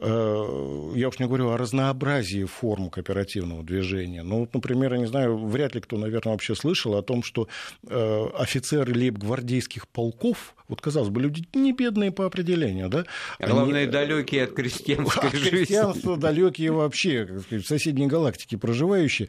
А, 0.00 0.92
я 0.94 1.08
уж 1.08 1.18
не 1.18 1.26
говорю 1.26 1.50
о 1.50 1.56
разнообразии 1.56 2.44
форм 2.44 2.90
кооперативного 2.90 3.62
движения. 3.62 4.22
Ну, 4.22 4.40
вот, 4.40 4.54
например, 4.54 4.94
я 4.94 4.98
не 4.98 5.06
знаю, 5.06 5.36
вряд 5.38 5.67
вряд 5.68 5.74
ли 5.74 5.80
кто, 5.80 5.98
наверное, 5.98 6.32
вообще 6.32 6.54
слышал 6.54 6.94
о 6.96 7.02
том, 7.02 7.22
что 7.22 7.48
э, 7.88 8.26
офицеры 8.38 8.92
лейб-гвардейских 8.94 9.86
полков, 9.88 10.54
вот, 10.68 10.80
казалось 10.80 11.08
бы, 11.08 11.20
люди 11.20 11.44
не 11.54 11.72
бедные 11.72 12.10
по 12.10 12.26
определению, 12.26 12.88
да? 12.88 13.04
А 13.38 13.46
главное, 13.46 13.82
они... 13.82 13.92
далекие 13.92 14.44
от 14.44 14.52
крестьянской 14.52 15.28
от 15.28 15.34
жизни. 15.34 15.50
крестьянства 15.50 16.16
далекие 16.16 16.72
вообще, 16.72 17.26
сказать, 17.42 17.64
в 17.64 17.68
соседней 17.68 18.06
галактике 18.06 18.58
проживающие. 18.58 19.28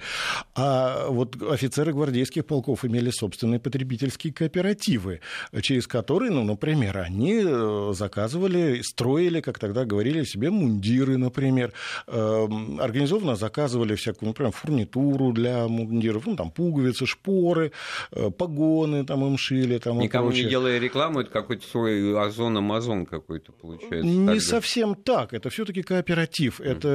А 0.55 1.07
вот 1.09 1.41
офицеры 1.41 1.93
гвардейских 1.93 2.45
полков 2.45 2.85
имели 2.85 3.09
собственные 3.09 3.59
потребительские 3.59 4.33
кооперативы, 4.33 5.21
через 5.61 5.87
которые, 5.87 6.31
ну, 6.31 6.43
например, 6.43 6.97
они 6.97 7.41
э, 7.43 7.91
заказывали, 7.93 8.81
строили, 8.81 9.41
как 9.41 9.59
тогда 9.59 9.85
говорили 9.85 10.23
себе, 10.23 10.49
мундиры, 10.49 11.17
например, 11.17 11.73
эм, 12.07 12.79
организованно 12.81 13.35
заказывали 13.35 13.95
всякую, 13.95 14.29
например, 14.29 14.51
фурнитуру 14.51 15.31
для 15.31 15.67
мундиров, 15.67 16.27
ну, 16.29 16.35
там, 16.35 16.51
пуговицы, 16.51 17.05
шпоры, 17.05 17.71
э, 18.11 18.29
погоны 18.29 19.05
там 19.05 19.25
им 19.25 19.37
шили. 19.37 19.77
Там, 19.77 19.99
Никому 19.99 20.31
не 20.31 20.43
делая 20.43 20.79
рекламу, 20.79 21.21
это 21.21 21.31
какой-то 21.31 21.67
свой 21.67 22.17
озон-амазон 22.17 23.05
какой-то 23.05 23.51
получается. 23.51 24.07
Не 24.07 24.27
тогда. 24.27 24.41
совсем 24.41 24.95
так, 24.95 25.33
это 25.33 25.49
все 25.49 25.65
таки 25.65 25.81
кооператив, 25.81 26.61
это 26.61 26.87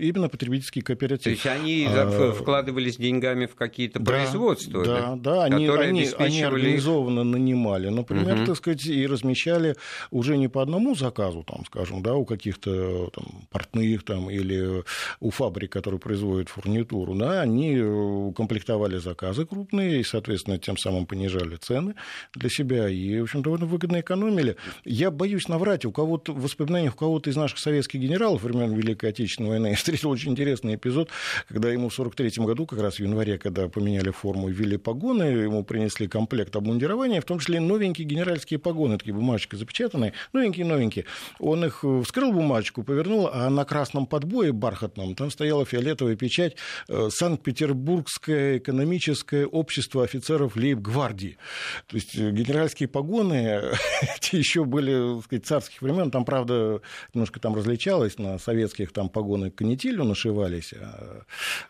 именно 0.00 0.28
потребительский 0.28 0.80
кооператив. 0.80 1.24
То 1.24 1.30
есть 1.30 1.46
они 1.46 1.86
а... 1.88 2.32
вкладывались 2.32 2.96
деньгами 2.96 3.46
в 3.46 3.54
какие-то 3.54 3.98
да, 3.98 4.12
производства, 4.12 4.84
да? 4.84 5.00
Да, 5.00 5.16
да, 5.16 5.44
они, 5.44 5.68
они, 5.68 6.08
они 6.18 6.42
организованно 6.42 7.24
нанимали, 7.24 7.88
например, 7.88 8.38
угу. 8.38 8.46
так 8.46 8.56
сказать, 8.56 8.86
и 8.86 9.06
размещали 9.06 9.76
уже 10.10 10.36
не 10.36 10.48
по 10.48 10.62
одному 10.62 10.94
заказу, 10.94 11.44
там, 11.44 11.64
скажем, 11.66 12.02
да, 12.02 12.14
у 12.14 12.24
каких-то 12.24 13.10
там, 13.14 13.46
портных 13.50 14.04
там, 14.04 14.30
или 14.30 14.84
у 15.20 15.30
фабрик, 15.30 15.72
которые 15.72 16.00
производят 16.00 16.48
фурнитуру, 16.48 17.14
да, 17.14 17.42
они 17.42 17.76
комплектовали 18.34 18.67
комплектовали 18.68 18.98
заказы 18.98 19.46
крупные 19.46 20.00
и, 20.00 20.04
соответственно, 20.04 20.58
тем 20.58 20.76
самым 20.76 21.06
понижали 21.06 21.56
цены 21.56 21.94
для 22.34 22.50
себя 22.50 22.88
и, 22.88 23.18
в 23.20 23.22
общем, 23.24 23.42
довольно 23.42 23.66
выгодно 23.66 24.00
экономили. 24.00 24.56
Я 24.84 25.10
боюсь 25.10 25.48
наврать, 25.48 25.84
у 25.84 25.92
кого-то 25.92 26.32
в 26.32 26.42
воспоминаниях 26.42 26.94
у 26.94 26.98
кого-то 26.98 27.30
из 27.30 27.36
наших 27.36 27.58
советских 27.58 28.00
генералов 28.00 28.42
времен 28.42 28.74
Великой 28.74 29.10
Отечественной 29.10 29.50
войны 29.50 29.66
я 29.68 29.76
встретил 29.76 30.10
очень 30.10 30.32
интересный 30.32 30.74
эпизод, 30.74 31.08
когда 31.48 31.70
ему 31.70 31.88
в 31.88 31.94
43 31.94 32.44
году, 32.44 32.66
как 32.66 32.80
раз 32.80 32.96
в 32.96 33.00
январе, 33.00 33.38
когда 33.38 33.68
поменяли 33.68 34.10
форму 34.10 34.48
и 34.48 34.52
ввели 34.52 34.76
погоны, 34.76 35.22
ему 35.22 35.64
принесли 35.64 36.08
комплект 36.08 36.54
обмундирования, 36.56 37.20
в 37.20 37.24
том 37.24 37.38
числе 37.38 37.60
новенькие 37.60 38.06
генеральские 38.06 38.58
погоны, 38.58 38.98
такие 38.98 39.14
бумажечкой 39.14 39.58
запечатанные, 39.58 40.12
новенькие-новенькие. 40.32 41.04
Он 41.38 41.64
их 41.64 41.84
вскрыл 42.04 42.32
бумажечку, 42.32 42.82
повернул, 42.82 43.30
а 43.32 43.48
на 43.50 43.64
красном 43.64 44.06
подбое 44.06 44.52
бархатном 44.52 45.14
там 45.14 45.30
стояла 45.30 45.64
фиолетовая 45.64 46.16
печать 46.16 46.56
э, 46.88 47.08
Санкт-Петербургская 47.10 48.57
экономическое 48.58 49.46
общество 49.46 50.04
офицеров 50.04 50.56
лейб-гвардии. 50.56 51.38
То 51.86 51.96
есть 51.96 52.16
э, 52.16 52.30
генеральские 52.30 52.88
погоны, 52.88 53.62
те 54.20 54.38
еще 54.38 54.64
были, 54.64 55.16
так 55.16 55.24
сказать, 55.24 55.46
царских 55.46 55.82
времен, 55.82 56.10
там, 56.10 56.24
правда, 56.24 56.80
немножко 57.14 57.40
там 57.40 57.54
различалось, 57.54 58.18
на 58.18 58.38
советских 58.38 58.92
там 58.92 59.08
погоны 59.08 59.50
канителью 59.50 60.04
нашивались, 60.04 60.74
а 60.74 61.22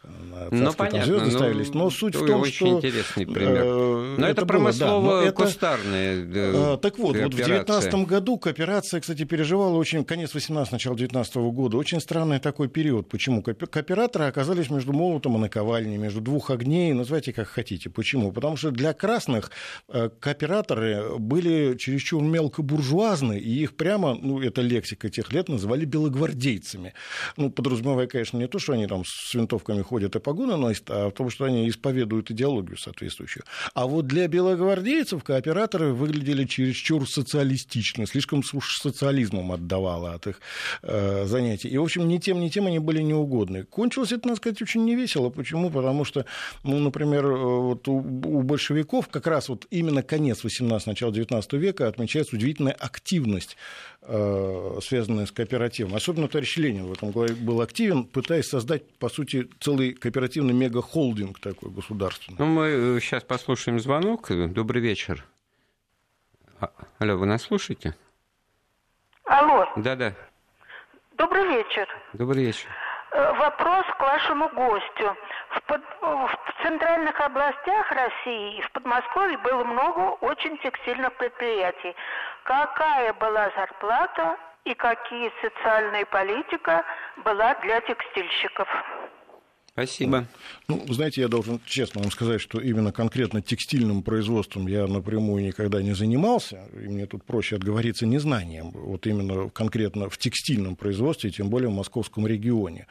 на 0.05 0.48
ну, 0.51 0.72
понятно, 0.72 1.05
звезды 1.05 1.31
ну, 1.31 1.38
ставились. 1.38 1.74
Но 1.74 1.90
суть 1.90 2.14
в 2.14 2.27
том, 2.27 2.40
очень 2.42 2.66
что... 2.66 2.77
интересный 2.77 3.27
пример. 3.27 3.62
Э, 3.64 4.16
но 4.18 4.27
это, 4.27 4.42
это 4.42 4.46
промыслово-кустарные 4.46 6.24
да, 6.24 6.40
это... 6.40 6.77
Так 6.79 6.98
вот, 6.98 7.16
вот 7.16 7.33
в 7.33 7.37
2019 7.37 7.94
году 8.07 8.38
кооперация, 8.38 9.01
кстати, 9.01 9.24
переживала 9.24 9.77
очень, 9.77 10.05
конец 10.05 10.35
18 10.35 10.72
начало 10.72 10.96
19 10.96 11.37
года, 11.37 11.77
очень 11.77 12.01
странный 12.01 12.38
такой 12.38 12.68
период. 12.68 13.09
Почему? 13.09 13.42
Кооператоры 13.42 14.27
оказались 14.27 14.70
между 14.70 14.92
молотом 14.92 15.37
и 15.37 15.40
наковальней, 15.40 15.96
между 15.96 16.20
двух 16.20 16.51
огней, 16.51 16.68
чернее, 16.78 16.94
называйте 16.94 17.32
как 17.32 17.48
хотите. 17.48 17.90
Почему? 17.90 18.32
Потому 18.32 18.56
что 18.56 18.70
для 18.70 18.92
красных 18.92 19.50
э, 19.88 20.10
кооператоры 20.20 21.18
были 21.18 21.76
чересчур 21.76 22.22
мелкобуржуазны, 22.22 23.38
и 23.38 23.62
их 23.62 23.76
прямо, 23.76 24.14
ну, 24.14 24.40
это 24.40 24.62
лексика 24.62 25.10
тех 25.10 25.32
лет, 25.32 25.48
называли 25.48 25.84
белогвардейцами. 25.84 26.94
Ну, 27.36 27.50
подразумевая, 27.50 28.06
конечно, 28.06 28.38
не 28.38 28.48
то, 28.48 28.58
что 28.58 28.72
они 28.72 28.86
там 28.86 29.02
с 29.04 29.34
винтовками 29.34 29.82
ходят 29.82 30.16
и 30.16 30.20
погоны 30.20 30.56
носят, 30.56 30.90
а 30.90 31.10
то, 31.10 31.30
что 31.30 31.44
они 31.44 31.68
исповедуют 31.68 32.30
идеологию 32.30 32.76
соответствующую. 32.76 33.44
А 33.74 33.86
вот 33.86 34.06
для 34.06 34.28
белогвардейцев 34.28 35.24
кооператоры 35.24 35.92
выглядели 35.92 36.44
чересчур 36.44 37.08
социалистично, 37.08 38.06
слишком 38.06 38.42
уж 38.52 38.78
социализмом 38.78 39.52
отдавало 39.52 40.14
от 40.14 40.26
их 40.26 40.40
э, 40.82 41.24
занятий. 41.26 41.68
И, 41.68 41.78
в 41.78 41.82
общем, 41.82 42.08
ни 42.08 42.18
тем, 42.18 42.40
ни 42.40 42.48
тем 42.48 42.66
они 42.66 42.78
были 42.78 43.02
неугодны. 43.02 43.64
Кончилось 43.64 44.12
это, 44.12 44.28
надо 44.28 44.36
сказать, 44.36 44.62
очень 44.62 44.84
невесело. 44.84 45.30
Почему? 45.30 45.70
Потому 45.70 46.04
что, 46.04 46.24
ну, 46.64 46.79
например, 46.79 47.27
э, 47.27 47.37
вот 47.37 47.88
у, 47.88 47.97
у 47.97 48.42
большевиков 48.42 49.09
как 49.09 49.27
раз 49.27 49.49
вот 49.49 49.66
именно 49.71 50.03
конец 50.03 50.44
18 50.44 50.87
начало 50.87 51.12
19 51.12 51.53
века 51.55 51.88
отмечается 51.88 52.37
удивительная 52.37 52.73
активность, 52.73 53.57
э, 54.03 54.79
связанная 54.83 55.27
с 55.27 55.33
кооперативом. 55.33 55.94
Особенно 55.94 56.29
товарищ 56.29 56.57
Ленин 56.57 56.87
в 56.87 56.92
этом 56.92 57.11
был 57.11 57.61
активен, 57.61 58.05
пытаясь 58.05 58.49
создать, 58.49 58.88
по 58.99 59.09
сути, 59.09 59.49
целый 59.61 59.92
кооперативный 59.92 60.55
мега-холдинг 60.55 61.38
такой 61.40 61.71
государственный. 61.71 62.38
Ну, 62.38 62.47
мы 62.47 62.99
сейчас 63.01 63.23
э, 63.23 63.27
послушаем 63.27 63.81
звонок. 63.81 64.31
Добрый 64.31 64.83
вечер. 64.83 65.25
А, 66.61 66.71
алло, 66.99 67.16
вы 67.16 67.27
нас 67.27 67.42
слушаете? 67.42 67.94
Алло. 69.25 69.66
Да-да. 69.77 70.14
Добрый 71.16 71.47
вечер. 71.49 71.87
Добрый 72.14 72.47
вечер. 72.47 72.68
Э, 73.11 73.33
вопрос 73.33 73.87
к 73.99 74.01
вашему 74.01 74.49
гостю. 74.51 75.16
В, 75.51 75.62
под, 75.62 75.83
в 76.01 76.62
центральных 76.62 77.18
областях 77.21 77.90
России 77.90 78.61
в 78.61 78.71
Подмосковье 78.73 79.38
было 79.38 79.64
много 79.64 80.01
очень 80.21 80.59
текстильных 80.59 81.14
предприятий. 81.14 81.97
Какая 82.42 83.14
была 83.14 83.51
зарплата 83.57 84.37
и 84.64 84.75
какие 84.75 85.33
социальная 85.40 86.05
политика 86.05 86.85
была 87.16 87.55
для 87.57 87.81
текстильщиков? 87.81 88.68
Спасибо. 89.78 90.26
Ну, 90.66 90.84
знаете, 90.88 91.20
я 91.20 91.28
должен 91.28 91.60
честно 91.64 92.02
вам 92.02 92.10
сказать, 92.10 92.40
что 92.40 92.58
именно 92.58 92.90
конкретно 92.90 93.40
текстильным 93.40 94.02
производством 94.02 94.66
я 94.66 94.88
напрямую 94.88 95.44
никогда 95.44 95.80
не 95.80 95.94
занимался, 95.94 96.64
и 96.74 96.88
мне 96.88 97.06
тут 97.06 97.22
проще 97.22 97.54
отговориться 97.54 98.04
незнанием, 98.04 98.72
вот 98.72 99.06
именно 99.06 99.48
конкретно 99.50 100.10
в 100.10 100.18
текстильном 100.18 100.74
производстве, 100.74 101.30
тем 101.30 101.48
более 101.48 101.68
в 101.68 101.74
московском 101.74 102.26
регионе. 102.26 102.88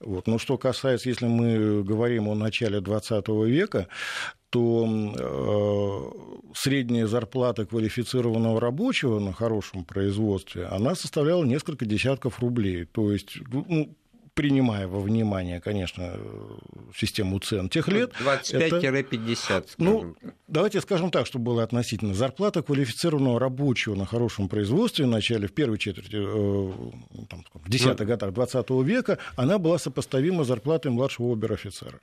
Вот. 0.00 0.26
Но 0.26 0.38
что 0.38 0.56
касается, 0.56 1.10
если 1.10 1.26
мы 1.26 1.84
говорим 1.84 2.28
о 2.30 2.34
начале 2.34 2.80
20 2.80 3.28
века, 3.28 3.88
то 4.48 4.86
э, 4.86 6.52
средняя 6.54 7.06
зарплата 7.06 7.66
квалифицированного 7.66 8.58
рабочего 8.58 9.18
на 9.18 9.34
хорошем 9.34 9.84
производстве, 9.84 10.64
она 10.64 10.94
составляла 10.94 11.44
несколько 11.44 11.84
десятков 11.84 12.40
рублей. 12.40 12.86
То 12.86 13.12
есть 13.12 13.36
ну, 13.50 13.94
принимая 14.34 14.88
во 14.88 15.00
внимание, 15.00 15.60
конечно, 15.60 16.18
систему 16.96 17.38
цен 17.38 17.68
тех 17.68 17.88
лет. 17.88 18.12
25-50. 18.20 19.68
Ну, 19.78 20.16
давайте 20.48 20.80
скажем 20.80 21.10
так, 21.10 21.26
чтобы 21.26 21.46
было 21.46 21.62
относительно. 21.62 22.14
Зарплата 22.14 22.62
квалифицированного 22.62 23.38
рабочего 23.38 23.94
на 23.94 24.06
хорошем 24.06 24.48
производстве 24.48 25.04
в 25.04 25.08
начале, 25.08 25.48
в 25.48 25.52
первой 25.52 25.78
четверти, 25.78 26.16
э, 26.16 26.72
там, 27.28 27.44
в 27.54 27.68
десятых 27.68 28.06
ну, 28.06 28.14
годах 28.14 28.32
20 28.32 28.70
века, 28.84 29.18
она 29.36 29.58
была 29.58 29.78
сопоставима 29.78 30.44
с 30.44 30.46
зарплатой 30.46 30.90
младшего 30.90 31.32
обер-офицера. 31.32 32.00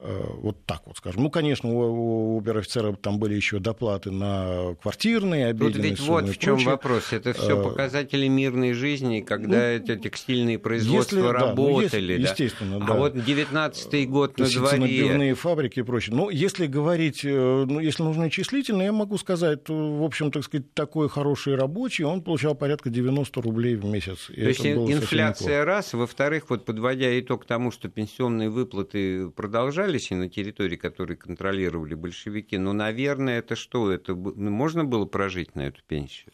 Э, 0.00 0.26
вот 0.42 0.64
так 0.64 0.82
вот 0.86 0.96
скажем. 0.96 1.24
Ну, 1.24 1.30
конечно, 1.30 1.68
у 1.70 2.38
обер-офицера 2.38 2.92
там 2.92 3.18
были 3.18 3.34
еще 3.34 3.58
доплаты 3.58 4.12
на 4.12 4.76
квартирные, 4.80 5.46
обеденные 5.46 5.72
Тут 5.72 5.82
ведь 5.82 6.00
вот 6.00 6.28
в 6.28 6.38
чем 6.38 6.58
вопрос. 6.58 7.12
Это 7.12 7.32
все 7.32 7.60
э, 7.60 7.64
показатели 7.64 8.28
мирной 8.28 8.74
жизни, 8.74 9.22
когда 9.22 9.56
ну, 9.56 9.62
это 9.62 9.96
текстильные 9.96 10.60
производства 10.60 11.16
если, 11.16 11.28
работали. 11.28 12.14
Да, 12.14 12.22
ну, 12.22 12.28
естественно, 12.28 12.78
да. 12.78 12.86
А 12.94 12.96
вот 12.96 13.16
19-й 13.16 14.06
год 14.06 14.38
на 14.38 14.46
дворе. 14.46 15.34
Фабрики 15.34 15.80
и 15.80 15.82
прочее. 15.82 16.14
Ну, 16.14 16.30
если 16.30 16.68
говорить, 16.68 17.24
э, 17.24 17.64
ну, 17.68 17.80
если 17.80 18.04
нужны 18.04 18.30
числительные, 18.30 18.86
я 18.86 18.92
могу 18.92 19.18
сказать, 19.18 19.64
то, 19.64 19.98
в 19.98 20.04
общем, 20.04 20.30
так 20.30 20.44
сказать, 20.44 20.72
такой 20.74 21.08
хороший 21.08 21.56
рабочий, 21.56 22.04
он 22.04 22.22
получал 22.22 22.54
порядка 22.54 22.88
90 22.88 23.42
рублей 23.42 23.74
в 23.74 23.84
месяц. 23.84 24.26
То 24.28 24.40
есть 24.40 24.64
инфляция 24.64 25.64
раз, 25.64 25.92
во-вторых, 25.92 26.50
вот 26.50 26.64
подводя 26.64 27.18
итог 27.18 27.46
тому, 27.46 27.72
что 27.72 27.88
пенсионные 27.88 28.48
выплаты 28.48 29.30
продолжались, 29.30 29.87
остались 29.88 30.10
и 30.10 30.14
на 30.14 30.28
территории, 30.28 30.76
которые 30.76 31.16
контролировали 31.16 31.94
большевики. 31.94 32.58
Но, 32.58 32.72
наверное, 32.72 33.38
это 33.38 33.56
что? 33.56 33.90
Это 33.90 34.14
можно 34.14 34.84
было 34.84 35.06
прожить 35.06 35.54
на 35.54 35.62
эту 35.66 35.82
пенсию? 35.86 36.32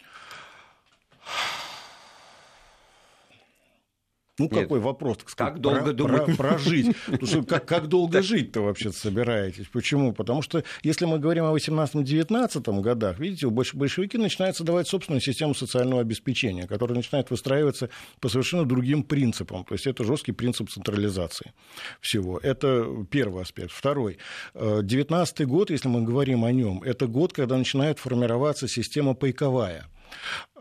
Ну, 4.37 4.49
Нет. 4.51 4.62
какой 4.62 4.81
вопрос, 4.81 5.18
так 5.18 5.31
сказать, 5.31 5.53
как 5.55 5.62
долго 5.62 5.85
про, 5.85 5.92
думать? 5.92 6.25
Про, 6.25 6.35
прожить? 6.35 6.97
как, 7.49 7.66
как 7.66 7.87
долго 7.87 8.20
жить-то 8.20 8.62
вообще 8.62 8.90
собираетесь? 8.90 9.66
Почему? 9.68 10.12
Потому 10.12 10.42
что, 10.42 10.64
если 10.83 11.05
мы 11.05 11.20
говорим 11.20 11.44
о 11.44 11.57
18-19 11.57 12.81
годах, 12.81 13.20
видите, 13.20 13.49
большевики 13.49 14.18
начинают 14.18 14.57
создавать 14.57 14.88
собственную 14.88 15.20
систему 15.20 15.55
социального 15.55 16.01
обеспечения, 16.01 16.66
которая 16.66 16.97
начинает 16.97 17.31
выстраиваться 17.31 17.90
по 18.18 18.29
совершенно 18.29 18.64
другим 18.64 19.05
принципам. 19.05 19.64
То 19.64 19.75
есть, 19.75 19.87
это 19.87 20.03
жесткий 20.03 20.33
принцип 20.33 20.68
централизации 20.68 21.53
всего. 22.01 22.38
Это 22.38 23.07
первый 23.11 23.42
аспект. 23.42 23.70
Второй. 23.70 24.18
19 24.55 25.40
э, 25.40 25.44
год, 25.44 25.70
если 25.70 25.87
мы 25.87 26.03
говорим 26.03 26.44
о 26.44 26.51
нем, 26.51 26.83
это 26.83 27.07
год, 27.07 27.33
когда 27.33 27.57
начинает 27.57 28.01
формироваться 28.01 28.66
система 28.66 29.14
пайковая 29.14 29.88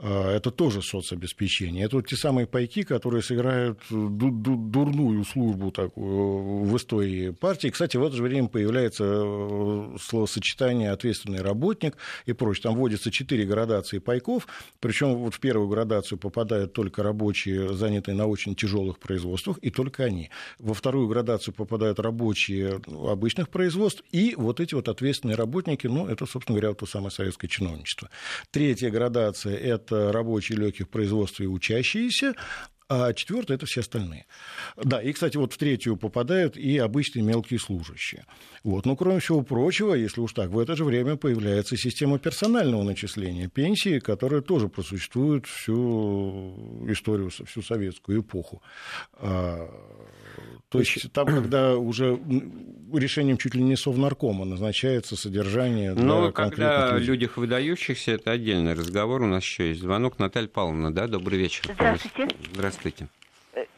это 0.03 0.51
тоже 0.51 0.81
соцобеспечение. 0.81 1.85
Это 1.85 1.95
вот 1.97 2.07
те 2.07 2.15
самые 2.15 2.45
пайки, 2.45 2.83
которые 2.83 3.23
сыграют 3.23 3.79
дурную 3.89 5.23
службу 5.23 5.71
такую 5.71 6.63
в 6.63 6.75
истории 6.77 7.29
партии. 7.29 7.69
Кстати, 7.69 7.95
в 7.97 8.03
это 8.03 8.15
же 8.15 8.23
время 8.23 8.49
появляется 8.49 9.03
э, 9.05 9.97
словосочетание 10.01 10.91
«ответственный 10.91 11.41
работник» 11.41 11.95
и 12.25 12.33
прочее. 12.33 12.63
Там 12.63 12.75
вводятся 12.75 13.11
четыре 13.11 13.45
градации 13.45 13.99
пайков, 13.99 14.47
причем 14.79 15.15
вот 15.15 15.35
в 15.35 15.39
первую 15.39 15.69
градацию 15.69 16.17
попадают 16.17 16.73
только 16.73 17.01
рабочие, 17.01 17.73
занятые 17.73 18.15
на 18.15 18.27
очень 18.27 18.55
тяжелых 18.55 18.99
производствах, 18.99 19.57
и 19.61 19.69
только 19.69 20.03
они. 20.03 20.29
Во 20.59 20.73
вторую 20.73 21.07
градацию 21.07 21.53
попадают 21.53 21.99
рабочие 21.99 22.81
обычных 22.87 23.49
производств, 23.49 24.03
и 24.11 24.35
вот 24.35 24.59
эти 24.59 24.73
вот 24.75 24.89
ответственные 24.89 25.35
работники, 25.35 25.87
ну, 25.87 26.07
это, 26.07 26.25
собственно 26.25 26.57
говоря, 26.57 26.69
вот 26.69 26.79
то 26.79 26.85
самое 26.85 27.11
советское 27.11 27.47
чиновничество. 27.47 28.09
Третья 28.51 28.89
градация– 28.89 29.55
это 29.57 29.92
это 29.93 30.11
рабочие 30.11 30.57
легких 30.57 30.89
производств 30.89 31.39
и 31.41 31.47
учащиеся, 31.47 32.35
а 32.89 33.13
четвертое 33.13 33.55
это 33.55 33.65
все 33.65 33.79
остальные. 33.81 34.25
Да, 34.75 35.01
и, 35.01 35.13
кстати, 35.13 35.37
вот 35.37 35.53
в 35.53 35.57
третью 35.57 35.97
попадают 35.97 36.57
и 36.57 36.77
обычные 36.77 37.23
мелкие 37.23 37.59
служащие. 37.59 38.25
Вот. 38.63 38.85
Но, 38.85 38.95
кроме 38.95 39.19
всего 39.19 39.41
прочего, 39.41 39.93
если 39.93 40.21
уж 40.21 40.33
так, 40.33 40.49
в 40.49 40.59
это 40.59 40.75
же 40.75 40.83
время 40.83 41.15
появляется 41.15 41.77
система 41.77 42.19
персонального 42.19 42.83
начисления 42.83 43.47
пенсии, 43.47 43.99
которая 43.99 44.41
тоже 44.41 44.67
просуществует 44.67 45.45
всю 45.45 46.85
историю, 46.87 47.29
всю 47.29 47.61
советскую 47.61 48.21
эпоху. 48.21 48.61
То 50.73 50.79
есть 50.79 51.11
там, 51.11 51.27
когда 51.27 51.77
уже 51.77 52.19
решением 52.91 53.37
чуть 53.37 53.55
ли 53.55 53.63
не 53.63 53.75
совнаркома 53.75 54.45
назначается 54.45 55.15
содержание 55.15 55.93
Но 55.93 56.31
когда 56.31 56.95
о 56.95 56.99
людях 56.99 57.37
выдающихся, 57.37 58.11
это 58.11 58.31
отдельный 58.31 58.73
разговор. 58.73 59.21
У 59.21 59.27
нас 59.27 59.43
еще 59.43 59.69
есть 59.69 59.81
звонок. 59.81 60.19
Наталья 60.19 60.47
Павловна, 60.47 60.93
да, 60.93 61.07
добрый 61.07 61.39
вечер. 61.39 61.69
Здравствуйте. 61.73 62.35
Здравствуйте. 62.53 63.07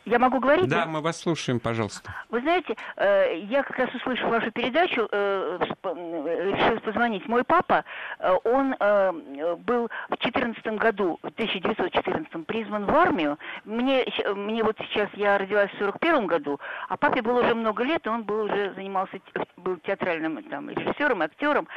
Я 0.06 0.20
могу 0.20 0.40
говорить? 0.40 0.70
Да, 0.70 0.86
мы 0.86 1.02
вас 1.02 1.20
слушаем, 1.20 1.60
пожалуйста. 1.60 2.14
Вы 2.30 2.40
знаете, 2.42 2.76
э, 2.96 3.40
я 3.50 3.64
как 3.64 3.78
раз 3.78 3.94
услышала 3.94 4.30
вашу 4.30 4.52
передачу, 4.52 5.08
э, 5.12 5.60
решила 5.84 6.80
позвонить. 6.80 7.28
Мой 7.28 7.44
папа, 7.44 7.84
э, 8.20 8.32
он 8.44 8.76
был 9.66 9.90
в 10.10 10.18
2014 10.18 10.78
году, 10.78 11.20
в 11.22 11.28
1914 11.32 12.46
призван 12.46 12.86
в 12.86 12.96
армию. 12.96 13.38
Мне, 13.66 14.06
мне 14.36 14.64
вот 14.64 14.78
сейчас, 14.78 15.10
я 15.14 15.38
родилась 15.38 15.72
в 15.72 15.78
41 15.80 16.28
году, 16.28 16.60
а 16.88 16.98
папе 16.98 17.22
было 17.22 17.42
уже 17.42 17.54
много 17.54 17.84
лет, 17.84 18.06
и 18.06 18.10
он 18.10 18.24
был 18.24 18.46
уже 18.46 18.74
занимался, 18.76 19.20
был 19.58 19.78
театральным 19.78 20.42
там, 20.44 20.70
режиссером, 20.70 21.22
актером. 21.22 21.68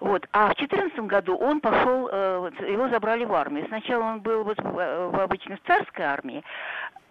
Вот. 0.00 0.26
А 0.32 0.46
в 0.46 0.56
2014 0.56 1.00
году 1.00 1.36
он 1.36 1.60
пошел, 1.60 2.08
его 2.08 2.88
забрали 2.88 3.24
в 3.24 3.34
армию. 3.34 3.66
Сначала 3.68 4.04
он 4.04 4.20
был 4.20 4.44
вот 4.44 4.58
в 4.58 5.20
обычной 5.22 5.60
царской 5.66 6.04
армии, 6.04 6.42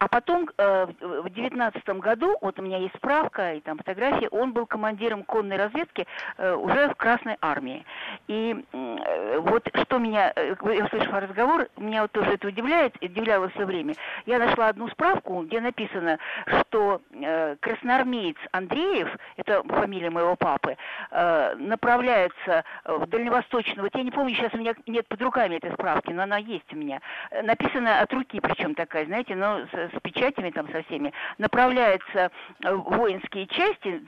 А 0.01 0.07
потом 0.07 0.49
э, 0.57 0.87
в 0.99 1.29
девятнадцатом 1.29 1.99
году, 1.99 2.35
вот 2.41 2.57
у 2.57 2.63
меня 2.63 2.79
есть 2.79 2.95
справка 2.95 3.53
и 3.53 3.61
там 3.61 3.77
фотографии, 3.77 4.27
он 4.31 4.51
был 4.51 4.65
командиром 4.65 5.23
конной 5.23 5.57
разведки 5.57 6.07
э, 6.39 6.55
уже 6.55 6.89
в 6.89 6.95
Красной 6.95 7.37
армии. 7.39 7.85
И 8.27 8.65
э, 8.73 9.37
вот 9.37 9.69
что 9.83 9.99
меня, 9.99 10.33
э, 10.35 10.55
я 10.73 10.85
услышав 10.85 11.13
разговор, 11.13 11.67
меня 11.77 12.01
вот 12.01 12.11
тоже 12.13 12.31
это 12.31 12.47
удивляет, 12.47 12.95
удивляло 12.99 13.49
все 13.49 13.63
время. 13.63 13.93
Я 14.25 14.39
нашла 14.39 14.69
одну 14.69 14.89
справку, 14.89 15.43
где 15.43 15.61
написано, 15.61 16.17
что 16.47 17.03
э, 17.11 17.55
красноармеец 17.59 18.37
Андреев, 18.53 19.07
это 19.37 19.61
фамилия 19.61 20.09
моего 20.09 20.35
папы, 20.35 20.77
э, 21.11 21.55
направляется 21.57 22.63
в 22.85 23.05
дальневосточную, 23.05 23.83
вот 23.83 23.95
я 23.95 24.01
не 24.01 24.09
помню, 24.09 24.33
сейчас 24.33 24.51
у 24.55 24.57
меня 24.57 24.73
нет 24.87 25.07
под 25.07 25.21
руками 25.21 25.57
этой 25.57 25.71
справки, 25.73 26.09
но 26.09 26.23
она 26.23 26.37
есть 26.37 26.73
у 26.73 26.75
меня, 26.75 27.01
написано 27.43 27.99
от 27.99 28.11
руки, 28.11 28.39
причем 28.39 28.73
такая, 28.73 29.05
знаете, 29.05 29.35
но 29.35 29.59
с 29.95 29.99
печатями 30.01 30.51
там 30.51 30.69
со 30.71 30.84
всеми, 30.84 31.13
направляется 31.38 32.32
в 32.63 32.97
воинские 32.97 33.47
части 33.47 34.01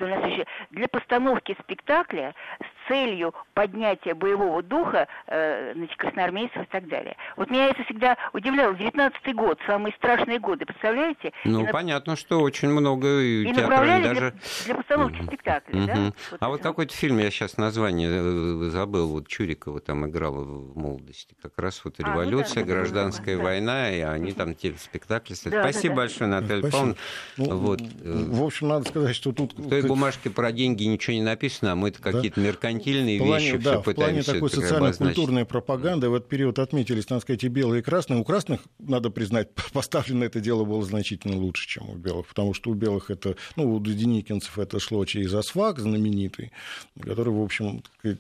для 0.72 0.88
постановки 0.88 1.56
спектакля 1.62 2.34
с 2.60 2.88
целью 2.88 3.34
поднятия 3.54 4.14
боевого 4.14 4.62
духа 4.62 5.08
э, 5.28 5.74
значит, 5.76 5.98
красноармейцев 5.98 6.64
и 6.64 6.66
так 6.66 6.88
далее. 6.88 7.16
Вот 7.38 7.50
меня 7.50 7.68
это 7.68 7.84
всегда 7.86 8.18
удивляло. 8.34 8.74
19-й 8.74 9.34
год, 9.34 9.60
самые 9.66 9.94
страшные 9.94 10.40
годы, 10.40 10.66
представляете? 10.66 11.32
Ну, 11.46 11.66
и 11.66 11.72
понятно, 11.72 12.16
что 12.16 12.42
очень 12.42 12.70
много 12.70 13.22
и 13.22 13.52
направляли 13.52 14.04
даже... 14.04 14.32
для, 14.32 14.66
для 14.66 14.76
постановки 14.76 15.18
mm-hmm. 15.18 15.28
спектакля, 15.28 15.74
mm-hmm. 15.74 15.86
да? 15.88 16.14
Вот 16.32 16.38
а 16.42 16.50
вот 16.50 16.62
какой-то 16.62 16.94
фильм, 16.94 17.20
я 17.20 17.32
сейчас 17.32 17.58
название 17.58 18.10
э, 18.10 18.70
забыл, 18.70 19.10
вот 19.10 19.28
Чурикова 19.28 19.80
там 19.80 20.08
играла 20.08 20.44
в 20.44 20.78
молодости, 20.78 21.36
как 21.42 21.58
раз 21.58 21.84
вот 21.86 22.00
революция, 22.00 22.64
а, 22.64 22.66
ну, 22.66 22.68
да, 22.68 22.74
гражданская 22.74 23.38
да, 23.38 23.44
война, 23.44 23.92
и 23.92 24.02
они 24.02 24.32
там 24.34 24.56
те 24.56 24.74
спектакли. 24.76 25.36
Да, 25.46 25.64
Спасибо 25.74 25.96
да, 25.96 26.02
большое, 26.02 26.30
Наталья 26.30 26.62
Павловна. 26.62 26.96
Ну, 27.38 27.58
вот. 27.58 27.82
В 27.82 28.44
общем, 28.44 28.68
надо 28.68 28.88
сказать, 28.88 29.16
что 29.16 29.32
тут... 29.32 29.54
В 29.58 29.70
той 29.70 29.82
бумажке 29.82 30.30
про 30.30 30.52
деньги 30.52 30.84
ничего 30.84 31.16
не 31.16 31.22
написано, 31.22 31.74
а 31.74 31.76
мы 31.76 31.90
это 31.90 32.02
какие-то 32.02 32.40
меркантильные 32.40 33.20
плане, 33.20 33.52
вещи 33.52 33.58
да, 33.58 33.82
все 33.82 33.92
в 33.92 33.96
плане 33.96 34.24
такой 34.24 34.50
социально-культурной 34.50 35.46
пропаганды 35.46 36.10
в 36.10 36.14
этот 36.14 36.30
период 36.30 36.60
отметились, 36.60 37.10
надо 37.10 37.22
сказать, 37.22 37.44
и 37.44 37.48
белые, 37.48 37.82
и 37.82 37.84
красные. 37.84 38.20
У 38.20 38.24
красных, 38.24 38.62
надо 38.80 39.10
признать, 39.10 39.50
поставлено 39.74 40.24
это 40.24 40.40
дело 40.40 40.64
было 40.66 40.84
значительно 40.84 41.38
лучше, 41.38 41.68
чем 41.68 41.90
у 41.90 41.96
белых, 41.96 42.28
потому 42.28 42.54
что 42.54 42.70
у 42.70 42.74
белых 42.74 43.10
это, 43.10 43.36
ну, 43.56 43.74
у 43.74 43.80
деникинцев 43.80 44.58
это 44.60 44.80
шло 44.80 45.04
через 45.06 45.34
АСФАК 45.34 45.80
знаменитый, 45.80 46.52
который, 47.00 47.34
в 47.34 47.42
общем, 47.42 47.82
так 47.82 47.92
сказать, 48.00 48.20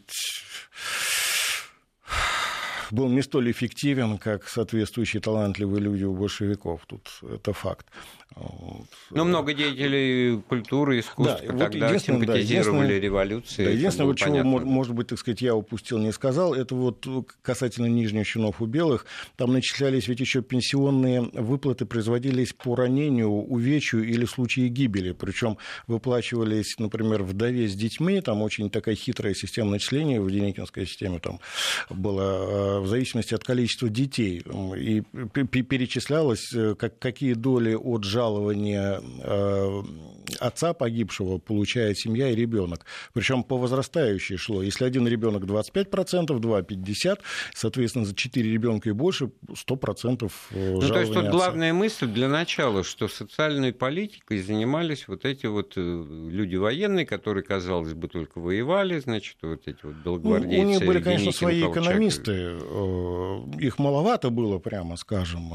был 2.93 3.09
не 3.09 3.23
столь 3.23 3.51
эффективен, 3.51 4.17
как 4.19 4.47
соответствующие 4.47 5.19
талантливые 5.19 5.81
люди 5.81 6.03
у 6.03 6.13
большевиков. 6.13 6.85
Тут 6.85 7.09
это 7.23 7.51
факт. 7.51 7.87
Вот. 8.35 8.85
Но 9.11 9.25
много 9.25 9.53
деятелей 9.53 10.41
культуры, 10.47 10.99
искусства 10.99 11.53
да, 11.53 11.69
тогда 11.69 11.89
вот 11.91 12.01
симпатизировали 12.01 12.95
да, 12.95 12.99
революции. 12.99 13.65
Да, 13.65 13.71
единственное, 13.71 14.07
вот 14.07 14.17
чего, 14.17 14.43
может 14.43 14.93
быть, 14.93 15.07
так 15.07 15.19
сказать, 15.19 15.41
я 15.41 15.55
упустил, 15.55 15.99
не 15.99 16.11
сказал, 16.11 16.53
это 16.53 16.73
вот 16.73 17.05
касательно 17.41 17.85
нижних 17.87 18.27
чинов 18.27 18.61
у 18.61 18.65
белых, 18.65 19.05
там 19.35 19.53
начислялись 19.53 20.07
ведь 20.07 20.19
еще 20.19 20.41
пенсионные 20.41 21.21
выплаты, 21.33 21.85
производились 21.85 22.53
по 22.53 22.75
ранению, 22.75 23.29
увечью 23.29 24.03
или 24.03 24.25
случае 24.25 24.69
гибели, 24.69 25.11
причем 25.11 25.57
выплачивались, 25.87 26.75
например, 26.79 27.23
вдове 27.23 27.67
с 27.67 27.75
детьми, 27.75 28.19
там 28.21 28.41
очень 28.41 28.69
такая 28.71 28.95
хитрая 28.95 29.35
система 29.35 29.71
начисления 29.71 30.19
в 30.19 30.31
Деникинской 30.31 30.87
системе 30.87 31.19
там 31.19 31.39
была, 31.89 32.23
э, 32.23 32.82
в 32.83 32.87
зависимости 32.87 33.33
от 33.33 33.43
количества 33.43 33.89
детей, 33.89 34.43
и 34.77 35.01
перечислялось, 35.01 36.53
э, 36.53 36.75
как, 36.75 36.99
какие 36.99 37.33
доли 37.33 37.75
от 37.75 38.03
жалования 38.03 39.01
э, 39.23 39.81
отца 40.39 40.73
погибшего 40.73 41.37
получает 41.37 41.97
семья 41.97 42.29
и 42.29 42.35
ребенок. 42.35 42.85
Причем 43.13 43.43
по 43.43 43.57
возрастающей 43.57 44.37
шло. 44.37 44.61
Если 44.61 44.85
один 44.85 45.07
ребенок 45.07 45.43
25%, 45.43 46.39
два 46.39 46.61
50%, 46.61 47.19
соответственно, 47.53 48.05
за 48.05 48.15
4 48.15 48.51
ребенка 48.51 48.89
и 48.89 48.91
больше 48.91 49.31
100% 49.47 50.31
э, 50.51 50.71
Ну, 50.73 50.79
то 50.81 50.99
есть 50.99 51.13
тут 51.13 51.23
отца. 51.23 51.31
главная 51.31 51.73
мысль 51.73 52.07
для 52.07 52.27
начала, 52.27 52.83
что 52.83 53.07
социальной 53.07 53.73
политикой 53.73 54.41
занимались 54.41 55.07
вот 55.07 55.25
эти 55.25 55.45
вот 55.45 55.73
люди 55.75 56.55
военные, 56.55 57.05
которые, 57.05 57.43
казалось 57.43 57.93
бы, 57.93 58.07
только 58.07 58.39
воевали, 58.39 58.99
значит, 58.99 59.37
вот 59.41 59.61
эти 59.67 59.79
вот 59.83 59.95
белогвардейцы. 59.95 60.57
Ну, 60.57 60.63
у 60.63 60.69
них 60.69 60.85
были, 60.85 61.01
конечно, 61.01 61.31
свои 61.31 61.61
экономисты. 61.61 62.57
Их 63.59 63.79
маловато 63.79 64.29
было, 64.29 64.59
прямо 64.59 64.97
скажем. 64.97 65.53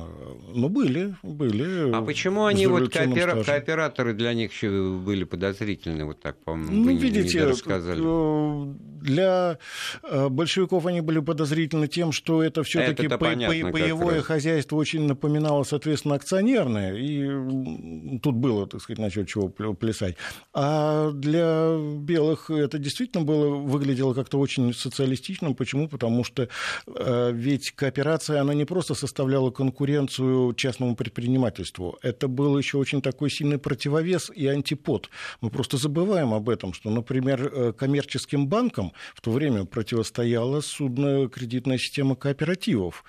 Но 0.54 0.68
были, 0.68 1.16
были. 1.22 1.92
А 1.92 2.02
почему 2.02 2.44
они 2.44 2.66
вот 2.66 2.92
коопера... 2.92 3.42
кооператоры 3.42 4.14
для 4.14 4.34
них 4.34 4.52
еще 4.52 4.68
были 4.98 5.24
подозрительны, 5.24 6.04
вот 6.04 6.20
так, 6.20 6.36
по-моему, 6.44 6.84
ну, 6.84 6.96
видите, 6.96 7.44
рассказали. 7.44 8.00
Э, 8.02 8.74
для 9.02 9.58
э, 10.02 10.28
большевиков 10.28 10.86
они 10.86 11.00
были 11.00 11.20
подозрительны 11.20 11.88
тем, 11.88 12.12
что 12.12 12.42
это 12.42 12.62
все-таки 12.62 13.08
по- 13.08 13.18
понятно, 13.18 13.70
боевое 13.70 14.22
хозяйство 14.22 14.76
очень 14.76 15.06
напоминало, 15.06 15.64
соответственно, 15.64 16.14
акционерное, 16.14 16.94
и 16.94 18.18
тут 18.20 18.34
было, 18.34 18.66
так 18.66 18.80
сказать, 18.80 18.98
насчет 18.98 19.28
чего 19.28 19.48
плясать. 19.48 20.16
А 20.54 21.10
для 21.12 21.76
белых 21.98 22.50
это 22.50 22.78
действительно 22.78 23.24
было, 23.24 23.48
выглядело 23.48 24.14
как-то 24.14 24.38
очень 24.38 24.72
социалистичным. 24.74 25.54
Почему? 25.54 25.88
Потому 25.88 26.24
что 26.24 26.48
э, 26.86 26.97
ведь 26.98 27.72
кооперация, 27.72 28.40
она 28.40 28.54
не 28.54 28.64
просто 28.64 28.94
составляла 28.94 29.50
конкуренцию 29.50 30.54
частному 30.54 30.96
предпринимательству, 30.96 31.98
это 32.02 32.28
был 32.28 32.58
еще 32.58 32.78
очень 32.78 33.02
такой 33.02 33.30
сильный 33.30 33.58
противовес 33.58 34.30
и 34.34 34.46
антипод. 34.46 35.10
Мы 35.40 35.50
просто 35.50 35.76
забываем 35.76 36.34
об 36.34 36.48
этом, 36.48 36.72
что, 36.72 36.90
например, 36.90 37.50
э, 37.52 37.72
коммерческим 37.72 38.48
банкам 38.48 38.92
в 39.14 39.20
то 39.20 39.30
время 39.30 39.64
противостояла 39.64 40.60
судно-кредитная 40.60 41.78
система 41.78 42.16
кооперативов. 42.16 43.04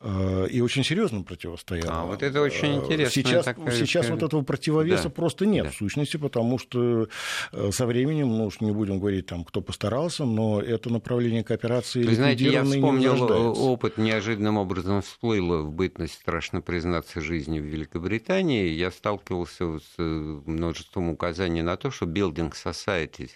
Э, 0.00 0.46
и 0.48 0.60
очень 0.60 0.84
серьезно 0.84 1.22
противостояла. 1.22 2.02
А, 2.02 2.04
вот 2.04 2.22
это 2.22 2.40
очень 2.40 2.68
э, 2.68 2.76
интересно. 2.76 3.22
Сейчас, 3.22 3.44
такая... 3.44 3.70
сейчас 3.72 4.08
вот 4.08 4.22
этого 4.22 4.42
противовеса 4.42 5.04
да. 5.04 5.10
просто 5.10 5.44
нет, 5.44 5.64
да. 5.64 5.70
в 5.70 5.74
сущности, 5.74 6.16
потому 6.16 6.58
что 6.58 7.08
со 7.70 7.86
временем, 7.86 8.28
ну 8.28 8.46
уж 8.46 8.60
не 8.60 8.70
будем 8.70 9.00
говорить, 9.00 9.26
там, 9.26 9.44
кто 9.44 9.60
постарался, 9.60 10.24
но 10.24 10.60
это 10.60 10.90
направление 10.90 11.42
кооперации 11.42 12.04
Вы 12.04 12.14
знаете, 12.14 12.44
я 12.44 12.62
вспомнил 12.62 13.22
опыт, 13.70 13.98
неожиданным 13.98 14.58
образом 14.58 15.02
всплыло 15.02 15.62
в 15.62 15.72
бытность, 15.72 16.14
страшно 16.14 16.60
признаться, 16.60 17.20
жизни 17.20 17.58
в 17.58 17.64
Великобритании. 17.64 18.68
Я 18.68 18.92
сталкивался 18.92 19.78
с 19.78 19.98
множеством 19.98 21.10
указаний 21.10 21.62
на 21.62 21.76
то, 21.76 21.90
что 21.90 22.06
building 22.06 22.52
societies 22.52 23.30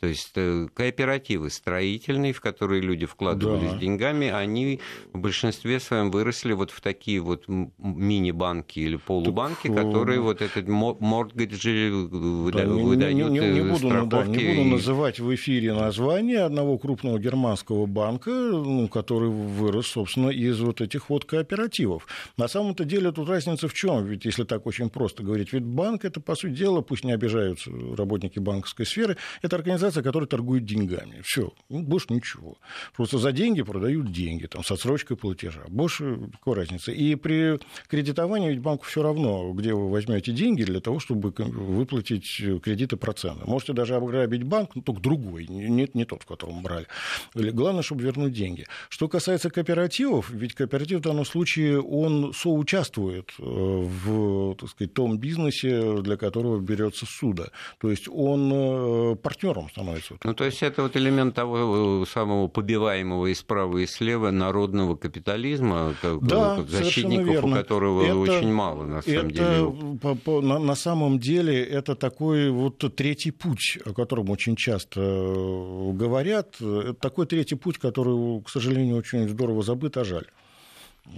то 0.00 0.06
есть 0.06 0.32
э, 0.34 0.68
кооперативы 0.74 1.50
строительные, 1.50 2.32
в 2.32 2.40
которые 2.40 2.82
люди 2.82 3.06
вкладывались 3.06 3.72
да. 3.72 3.78
деньгами, 3.78 4.28
они 4.28 4.80
в 5.12 5.18
большинстве 5.18 5.80
своем 5.80 6.10
выросли 6.10 6.52
вот 6.52 6.70
в 6.70 6.80
такие 6.80 7.20
вот 7.20 7.44
мини-банки 7.48 8.78
или 8.78 8.96
полубанки, 8.96 9.68
так, 9.68 9.76
которые 9.76 10.20
вот 10.20 10.42
этот 10.42 10.68
мордгаджи 10.68 12.08
да, 12.10 12.66
выдают 12.66 13.30
не, 13.30 13.38
не, 13.38 13.48
не, 13.52 13.60
буду, 13.62 13.76
страховки. 13.76 14.08
Да, 14.08 14.24
не 14.24 14.56
буду 14.56 14.68
называть 14.70 15.18
в 15.18 15.34
эфире 15.34 15.72
название 15.72 16.40
одного 16.40 16.78
крупного 16.78 17.18
германского 17.18 17.86
банка, 17.86 18.30
ну, 18.30 18.88
который 18.88 19.30
вырос, 19.30 19.86
собственно, 19.86 20.28
из 20.28 20.60
вот 20.60 20.80
этих 20.80 21.08
вот 21.08 21.24
кооперативов. 21.24 22.06
На 22.36 22.48
самом-то 22.48 22.84
деле 22.84 23.12
тут 23.12 23.28
разница 23.28 23.68
в 23.68 23.74
чем? 23.74 24.04
Ведь 24.04 24.24
если 24.24 24.44
так 24.44 24.66
очень 24.66 24.90
просто 24.90 25.22
говорить, 25.22 25.52
ведь 25.52 25.64
банк 25.64 26.04
это, 26.04 26.20
по 26.20 26.34
сути 26.34 26.52
дела, 26.52 26.82
пусть 26.82 27.04
не 27.04 27.12
обижаются 27.12 27.70
работники 27.96 28.38
банковской 28.38 28.84
сферы, 28.84 29.16
это 29.42 29.56
организация 29.56 29.85
организация, 29.86 30.02
которая 30.02 30.28
торгует 30.28 30.64
деньгами. 30.64 31.20
Все, 31.22 31.52
ну, 31.68 31.82
больше 31.82 32.06
ничего. 32.10 32.56
Просто 32.94 33.18
за 33.18 33.32
деньги 33.32 33.62
продают 33.62 34.12
деньги, 34.12 34.46
там, 34.46 34.64
с 34.64 34.70
отсрочкой 34.70 35.16
платежа. 35.16 35.62
Больше 35.68 36.18
какой 36.32 36.56
разницы. 36.56 36.92
И 36.92 37.14
при 37.14 37.58
кредитовании 37.88 38.50
ведь 38.50 38.60
банку 38.60 38.84
все 38.84 39.02
равно, 39.02 39.52
где 39.52 39.72
вы 39.72 39.90
возьмете 39.90 40.32
деньги 40.32 40.64
для 40.64 40.80
того, 40.80 40.98
чтобы 40.98 41.32
выплатить 41.36 42.42
кредиты 42.62 42.96
проценты. 42.96 43.44
Можете 43.46 43.72
даже 43.72 43.94
обграбить 43.94 44.42
банк, 44.42 44.74
но 44.74 44.82
только 44.82 45.00
другой, 45.00 45.46
не, 45.48 45.88
не 45.94 46.04
тот, 46.04 46.22
в 46.22 46.26
котором 46.26 46.62
брали. 46.62 46.86
Главное, 47.34 47.82
чтобы 47.82 48.02
вернуть 48.02 48.32
деньги. 48.32 48.66
Что 48.88 49.08
касается 49.08 49.50
кооперативов, 49.50 50.30
ведь 50.30 50.54
кооператив 50.54 50.98
в 50.98 51.02
данном 51.02 51.24
случае, 51.24 51.80
он 51.80 52.32
соучаствует 52.34 53.30
э, 53.38 53.42
в 53.42 54.54
так 54.54 54.70
сказать, 54.70 54.94
том 54.94 55.18
бизнесе, 55.18 56.00
для 56.02 56.16
которого 56.16 56.60
берется 56.60 57.06
суда. 57.06 57.46
То 57.78 57.90
есть 57.90 58.08
он 58.08 58.52
э, 58.52 59.16
партнером 59.16 59.68
становится. 59.76 60.14
Ну, 60.24 60.34
то 60.34 60.44
есть 60.44 60.62
это 60.62 60.82
вот 60.82 60.96
элемент 60.96 61.34
того 61.34 62.02
э, 62.02 62.06
самого 62.06 62.48
побиваемого 62.48 63.26
и 63.26 63.34
справа, 63.34 63.78
и 63.78 63.86
слева 63.86 64.30
народного 64.30 64.96
капитализма, 64.96 65.94
да, 66.22 66.62
защитников 66.62 67.44
у 67.44 67.52
которого 67.52 68.02
это, 68.02 68.16
очень 68.16 68.52
мало, 68.52 68.84
на 68.84 69.02
самом 69.02 69.26
это, 69.26 69.34
деле. 69.34 69.98
По, 70.00 70.14
по, 70.14 70.40
на, 70.40 70.58
на 70.58 70.74
самом 70.74 71.18
деле 71.18 71.62
это 71.62 71.94
такой 71.94 72.50
вот 72.50 72.78
третий 72.96 73.30
путь, 73.30 73.78
о 73.84 73.92
котором 73.92 74.30
очень 74.30 74.56
часто 74.56 75.00
э, 75.00 75.92
говорят. 75.92 76.56
Это 76.60 76.94
такой 76.94 77.26
третий 77.26 77.56
путь, 77.56 77.78
который, 77.78 78.42
к 78.42 78.48
сожалению, 78.48 78.96
очень 78.96 79.28
здорово 79.28 79.62
забыт, 79.62 79.96
а 79.96 80.04
жаль. 80.04 80.26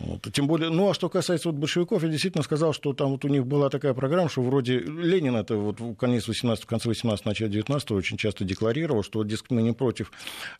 Вот. 0.01 0.26
Тем 0.32 0.47
более, 0.47 0.70
ну 0.70 0.91
а 0.91 0.95
что 0.95 1.09
касается 1.09 1.49
вот 1.49 1.59
большевиков, 1.59 2.03
я 2.03 2.09
действительно 2.09 2.45
сказал, 2.45 2.72
что 2.72 2.93
там 2.93 3.11
вот 3.11 3.24
у 3.24 3.28
них 3.28 3.47
была 3.47 3.68
такая 3.68 3.95
программа, 3.95 4.28
что 4.28 4.43
вроде 4.43 4.78
Ленин 4.78 5.36
это 5.36 5.57
вот 5.57 5.80
в 5.80 5.95
конец 5.97 6.28
18, 6.28 6.64
в 6.64 6.66
конце 6.66 6.89
18 6.89 7.24
начале 7.24 7.51
19 7.51 7.91
очень 7.93 8.16
часто 8.16 8.45
декларировал, 8.45 9.03
что, 9.03 9.24
дескать, 9.24 9.51
мы 9.51 9.62
не 9.62 9.72
против 9.72 10.12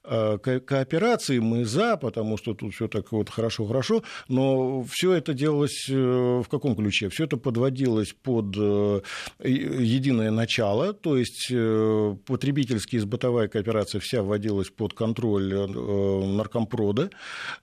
э, 0.05 0.39
кооперации, 0.39 1.39
мы 1.39 1.65
за, 1.65 1.97
потому 1.97 2.37
что 2.37 2.55
тут 2.55 2.75
все 2.75 2.89
так 2.89 3.13
вот 3.13 3.31
хорошо-хорошо, 3.31 4.03
но 4.29 4.85
все 4.91 5.13
это 5.13 5.35
делалось 5.35 5.87
э, 5.89 5.95
в 5.95 6.49
каком 6.49 6.75
ключе? 6.75 7.09
Все 7.09 7.25
это 7.25 7.37
подводилось 7.37 8.13
под 8.13 8.57
э, 8.57 9.01
единое 9.45 10.31
начало, 10.31 10.93
то 10.95 11.17
есть 11.17 11.49
э, 11.51 12.17
потребительская 12.27 13.05
бытовая 13.05 13.49
кооперация 13.49 14.01
вся 14.01 14.23
вводилась 14.23 14.71
под 14.71 14.95
контроль 14.95 15.53
э, 15.53 15.67
наркомпрода, 15.67 17.11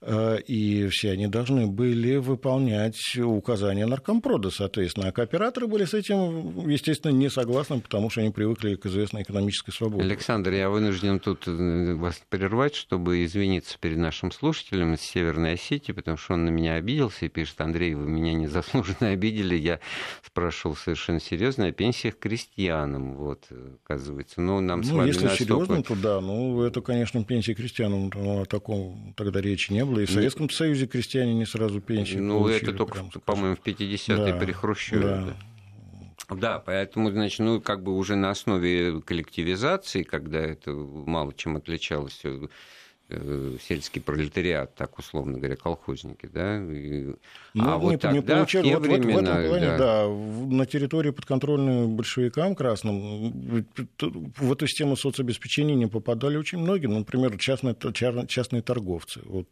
э, 0.00 0.38
и 0.46 0.88
все 0.88 1.10
они 1.10 1.26
должны 1.26 1.55
должны 1.56 1.66
были 1.66 2.16
выполнять 2.16 3.16
указания 3.16 3.86
наркомпрода, 3.86 4.50
соответственно. 4.50 5.08
А 5.08 5.12
кооператоры 5.12 5.66
были 5.66 5.84
с 5.84 5.94
этим, 5.94 6.68
естественно, 6.68 7.12
не 7.12 7.30
согласны, 7.30 7.80
потому 7.80 8.10
что 8.10 8.20
они 8.20 8.30
привыкли 8.30 8.76
к 8.76 8.86
известной 8.86 9.22
экономической 9.22 9.72
свободе. 9.72 10.04
Александр, 10.04 10.52
я 10.52 10.70
вынужден 10.70 11.18
тут 11.18 11.46
э, 11.46 11.94
вас 11.94 12.20
прервать, 12.28 12.74
чтобы 12.74 13.24
извиниться 13.24 13.78
перед 13.80 13.98
нашим 13.98 14.30
слушателем 14.30 14.94
из 14.94 15.00
Северной 15.00 15.54
Осетии, 15.54 15.92
потому 15.92 16.16
что 16.16 16.34
он 16.34 16.44
на 16.44 16.50
меня 16.50 16.74
обиделся 16.74 17.26
и 17.26 17.28
пишет, 17.28 17.60
Андрей, 17.60 17.94
вы 17.94 18.06
меня 18.06 18.34
незаслуженно 18.34 19.08
обидели. 19.10 19.56
Я 19.56 19.80
спрашивал 20.24 20.76
совершенно 20.76 21.20
серьезно 21.20 21.66
о 21.66 21.72
пенсиях 21.72 22.18
крестьянам, 22.18 23.16
вот, 23.16 23.44
оказывается. 23.84 24.40
Но 24.40 24.60
нам 24.60 24.80
ну, 24.80 24.86
с 24.86 24.90
вами 24.90 25.08
если 25.08 25.24
настолько... 25.24 25.44
серьезно, 25.44 25.82
то 25.82 25.94
да, 25.94 26.20
ну, 26.20 26.62
это, 26.62 26.80
конечно, 26.80 27.24
пенсии 27.24 27.52
крестьянам, 27.52 28.10
о 28.14 28.44
таком 28.44 29.14
тогда 29.16 29.40
речи 29.40 29.72
не 29.72 29.84
было. 29.84 30.00
И 30.00 30.06
в 30.06 30.10
Советском 30.10 30.50
Союзе 30.50 30.86
крестьяне 30.86 31.34
не 31.34 31.45
сразу 31.46 31.80
пенсию 31.80 32.22
Ну, 32.22 32.40
получили, 32.40 32.62
это 32.62 32.72
только, 32.72 33.04
по-моему, 33.24 33.56
в 33.56 33.66
50-е 33.66 34.32
да, 34.32 34.38
при 34.38 34.52
Хрущеве. 34.52 35.02
Да. 35.02 35.36
Да, 36.28 36.58
поэтому, 36.58 37.10
значит, 37.12 37.38
ну, 37.38 37.60
как 37.60 37.84
бы 37.84 37.96
уже 37.96 38.16
на 38.16 38.30
основе 38.30 39.00
коллективизации, 39.00 40.02
когда 40.02 40.40
это 40.40 40.72
мало 40.72 41.32
чем 41.32 41.56
отличалось 41.56 42.20
Э, 42.24 42.48
сельский 43.08 44.00
пролетариат, 44.00 44.74
так 44.74 44.98
условно 44.98 45.38
говоря, 45.38 45.56
колхозники, 45.56 46.26
да. 46.26 46.56
И, 46.56 47.14
ну, 47.54 47.68
а 47.68 47.78
вот 47.78 47.90
не, 47.92 47.98
тогда, 47.98 48.16
не 48.16 48.22
получали, 48.22 48.74
вот, 48.74 48.82
времена, 48.82 49.14
вот 49.14 49.22
в 49.22 49.28
этом 49.28 49.48
плане, 49.48 49.66
да. 49.66 49.78
да, 49.78 50.08
на 50.08 50.66
территории 50.66 51.10
подконтрольной 51.10 51.86
большевикам 51.86 52.56
красным 52.56 53.64
в 54.38 54.52
эту 54.52 54.66
систему 54.66 54.96
соцобеспечения 54.96 55.76
не 55.76 55.86
попадали 55.86 56.36
очень 56.36 56.58
многие, 56.58 56.86
ну, 56.86 56.98
например, 56.98 57.38
частные, 57.38 57.76
частные 58.26 58.62
торговцы. 58.62 59.20
Вот, 59.24 59.46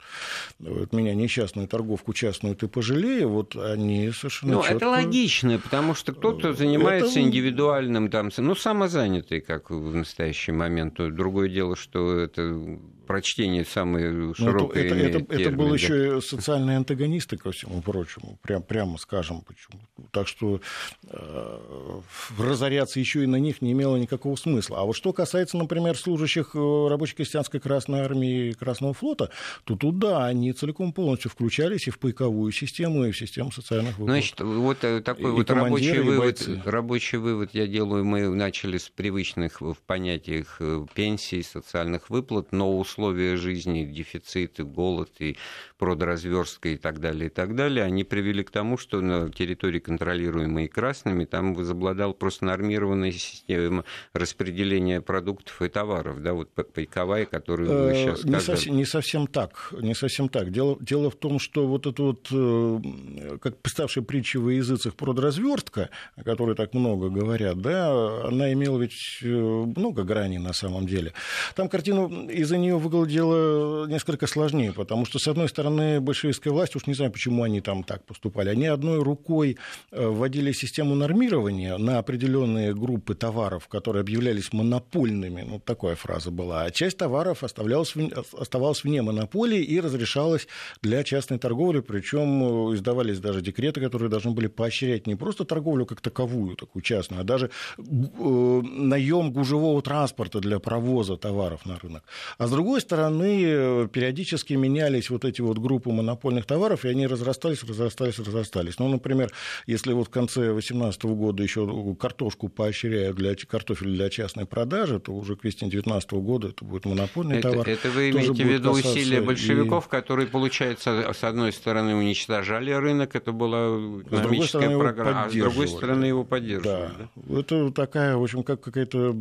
вот 0.58 0.92
меня 0.92 1.14
несчастную 1.14 1.68
торговку 1.68 2.12
частную 2.12 2.56
ты 2.56 2.66
пожалея, 2.66 3.26
вот 3.26 3.54
они 3.54 4.10
совершенно 4.10 4.54
Ну, 4.54 4.62
четко... 4.62 4.76
это 4.76 4.88
логично, 4.88 5.58
потому 5.58 5.94
что 5.94 6.12
кто-то 6.12 6.54
занимается 6.54 7.20
это... 7.20 7.22
индивидуальным, 7.22 8.10
там, 8.10 8.30
ну, 8.36 8.54
самозанятый, 8.56 9.40
как 9.40 9.70
в 9.70 9.94
настоящий 9.94 10.52
момент. 10.52 10.94
Другое 10.96 11.48
дело, 11.48 11.76
что 11.76 12.18
это 12.18 12.78
прочтение 13.06 13.64
широкое. 13.64 14.34
Ну, 14.34 14.70
это, 14.70 14.94
это, 14.94 15.34
это 15.34 15.50
был 15.50 15.68
да. 15.68 15.74
еще 15.74 16.18
и 16.18 16.20
социальные 16.20 16.78
антагонисты 16.78 17.36
ко 17.36 17.52
всему 17.52 17.80
прочему, 17.82 18.38
прям, 18.42 18.62
прямо 18.62 18.98
скажем 18.98 19.42
почему. 19.42 19.80
Так 20.10 20.28
что 20.28 20.60
э, 21.08 22.00
разоряться 22.38 23.00
еще 23.00 23.24
и 23.24 23.26
на 23.26 23.36
них 23.36 23.62
не 23.62 23.72
имело 23.72 23.96
никакого 23.96 24.36
смысла. 24.36 24.80
А 24.80 24.84
вот 24.84 24.94
что 24.94 25.12
касается, 25.12 25.56
например, 25.56 25.96
служащих 25.96 26.50
э, 26.54 26.86
рабочей 26.88 27.16
крестьянской 27.16 27.60
Красной 27.60 28.00
Армии 28.00 28.50
и 28.50 28.52
Красного 28.52 28.94
флота, 28.94 29.30
то 29.64 29.76
туда 29.76 30.26
они 30.26 30.52
целиком 30.52 30.92
полностью 30.92 31.30
включались 31.30 31.86
и 31.88 31.90
в 31.90 31.98
пайковую 31.98 32.52
систему, 32.52 33.04
и 33.04 33.10
в 33.10 33.18
систему 33.18 33.52
социальных 33.52 33.98
выплат. 33.98 34.16
Значит, 34.16 34.40
вот 34.40 34.84
э, 34.84 35.00
такой 35.00 35.30
и 35.30 35.34
вот 35.34 35.50
рабочий 35.50 35.98
вывод, 36.00 36.48
рабочий 36.64 37.18
вывод 37.18 37.50
я 37.52 37.66
делаю. 37.66 38.04
Мы 38.04 38.28
начали 38.28 38.78
с 38.78 38.88
привычных 38.88 39.60
в 39.60 39.76
понятиях 39.86 40.56
э, 40.60 40.86
пенсий, 40.94 41.42
социальных 41.42 42.10
выплат, 42.10 42.52
но 42.52 42.78
условия 42.94 43.36
жизни, 43.36 43.84
дефициты, 43.84 44.64
голод 44.64 45.10
и 45.18 45.36
продразверстка 45.78 46.68
и 46.68 46.76
так 46.76 47.00
далее, 47.00 47.26
и 47.26 47.28
так 47.28 47.56
далее, 47.56 47.84
они 47.84 48.04
привели 48.04 48.44
к 48.44 48.50
тому, 48.50 48.78
что 48.78 49.00
на 49.00 49.30
территории, 49.30 49.80
контролируемой 49.80 50.68
красными, 50.68 51.24
там 51.24 51.54
возобладал 51.54 52.14
просто 52.14 52.44
нормированная 52.44 53.10
система 53.10 53.84
распределения 54.12 55.00
продуктов 55.00 55.60
и 55.62 55.68
товаров, 55.68 56.22
да, 56.22 56.34
вот 56.34 56.50
пайковая, 56.52 57.26
которую 57.26 57.88
вы 57.88 57.94
сейчас 57.94 58.20
сказали. 58.20 58.34
Не 58.36 58.40
совсем, 58.40 58.76
не 58.76 58.84
совсем 58.84 59.26
так, 59.26 59.74
не 59.80 59.94
совсем 59.94 60.28
так. 60.28 60.52
Дело, 60.52 60.78
дело 60.80 61.10
в 61.10 61.16
том, 61.16 61.40
что 61.40 61.66
вот 61.66 61.86
это 61.86 62.02
вот, 62.02 62.28
э, 62.30 63.38
как 63.40 63.58
представшая 63.58 64.04
притча 64.04 64.38
во 64.38 64.52
языцах 64.52 64.94
продразверстка, 64.94 65.90
о 66.14 66.22
которой 66.22 66.54
так 66.54 66.74
много 66.74 67.08
говорят, 67.08 67.60
да, 67.60 68.28
она 68.28 68.52
имела 68.52 68.78
ведь 68.78 69.18
э, 69.22 69.26
много 69.26 70.04
граней 70.04 70.38
на 70.38 70.52
самом 70.52 70.86
деле. 70.86 71.12
Там 71.56 71.68
картину 71.68 72.28
из-за 72.28 72.56
нее 72.56 72.78
выглядело 72.84 73.86
несколько 73.86 74.26
сложнее, 74.26 74.72
потому 74.72 75.06
что, 75.06 75.18
с 75.18 75.26
одной 75.28 75.48
стороны, 75.48 76.00
большевистская 76.00 76.52
власть, 76.52 76.76
уж 76.76 76.86
не 76.86 76.94
знаю, 76.94 77.10
почему 77.10 77.42
они 77.42 77.60
там 77.60 77.82
так 77.82 78.04
поступали, 78.04 78.50
они 78.50 78.66
одной 78.66 79.02
рукой 79.02 79.56
э, 79.90 80.06
вводили 80.06 80.52
систему 80.52 80.94
нормирования 80.94 81.78
на 81.78 81.98
определенные 81.98 82.74
группы 82.74 83.14
товаров, 83.14 83.68
которые 83.68 84.02
объявлялись 84.02 84.52
монопольными, 84.52 85.42
ну, 85.42 85.60
такая 85.60 85.96
фраза 85.96 86.30
была, 86.30 86.64
а 86.64 86.70
часть 86.70 86.98
товаров 86.98 87.42
оставлялась, 87.42 87.94
оставалась 88.38 88.84
вне 88.84 89.02
монополии 89.02 89.62
и 89.62 89.80
разрешалась 89.80 90.46
для 90.82 91.02
частной 91.04 91.38
торговли, 91.38 91.80
причем 91.80 92.70
э, 92.70 92.74
издавались 92.74 93.18
даже 93.18 93.40
декреты, 93.40 93.80
которые 93.80 94.10
должны 94.10 94.32
были 94.32 94.46
поощрять 94.46 95.06
не 95.06 95.14
просто 95.14 95.44
торговлю 95.44 95.86
как 95.86 96.00
таковую, 96.00 96.56
такую 96.56 96.82
частную, 96.82 97.22
а 97.22 97.24
даже 97.24 97.50
э, 97.78 97.82
наем 97.82 99.32
гужевого 99.32 99.82
транспорта 99.82 100.40
для 100.40 100.58
провоза 100.58 101.16
товаров 101.16 101.66
на 101.66 101.78
рынок. 101.78 102.04
А 102.38 102.46
с 102.46 102.50
другой 102.50 102.73
стороны, 102.80 103.88
периодически 103.88 104.54
менялись 104.54 105.10
вот 105.10 105.24
эти 105.24 105.40
вот 105.40 105.58
группы 105.58 105.90
монопольных 105.90 106.46
товаров, 106.46 106.84
и 106.84 106.88
они 106.88 107.06
разрастались, 107.06 107.62
разрастались, 107.62 108.18
разрастались. 108.18 108.78
Ну, 108.78 108.88
например, 108.88 109.30
если 109.66 109.92
вот 109.92 110.08
в 110.08 110.10
конце 110.10 110.52
2018 110.52 111.04
года 111.04 111.42
еще 111.42 111.94
картошку 111.98 112.48
поощряют 112.48 113.16
для 113.16 113.34
картофеля 113.34 113.94
для 113.94 114.10
частной 114.10 114.46
продажи, 114.46 115.00
то 115.00 115.12
уже 115.12 115.36
к 115.36 115.44
весне 115.44 115.68
2019 115.68 116.12
года 116.12 116.48
это 116.48 116.64
будет 116.64 116.84
монопольный 116.86 117.38
это, 117.38 117.50
товар. 117.50 117.68
Это 117.68 117.90
вы 117.90 118.10
имеете 118.10 118.44
в 118.44 118.48
виду 118.48 118.70
усилия 118.70 119.20
большевиков, 119.20 119.86
и... 119.86 119.90
которые, 119.90 120.26
получается, 120.26 121.12
с 121.12 121.24
одной 121.24 121.52
стороны 121.52 121.94
уничтожали 121.94 122.70
рынок, 122.72 123.14
это 123.14 123.32
была 123.32 123.76
экономическая 124.02 124.76
программа, 124.78 125.24
а 125.24 125.30
с 125.30 125.32
другой 125.32 125.68
стороны 125.68 126.04
его 126.06 126.24
поддерживали. 126.24 126.88
Да. 126.88 127.04
Да? 127.16 127.38
Это 127.40 127.70
такая, 127.70 128.16
в 128.16 128.22
общем, 128.22 128.42
как 128.42 128.60
какая-то 128.60 129.14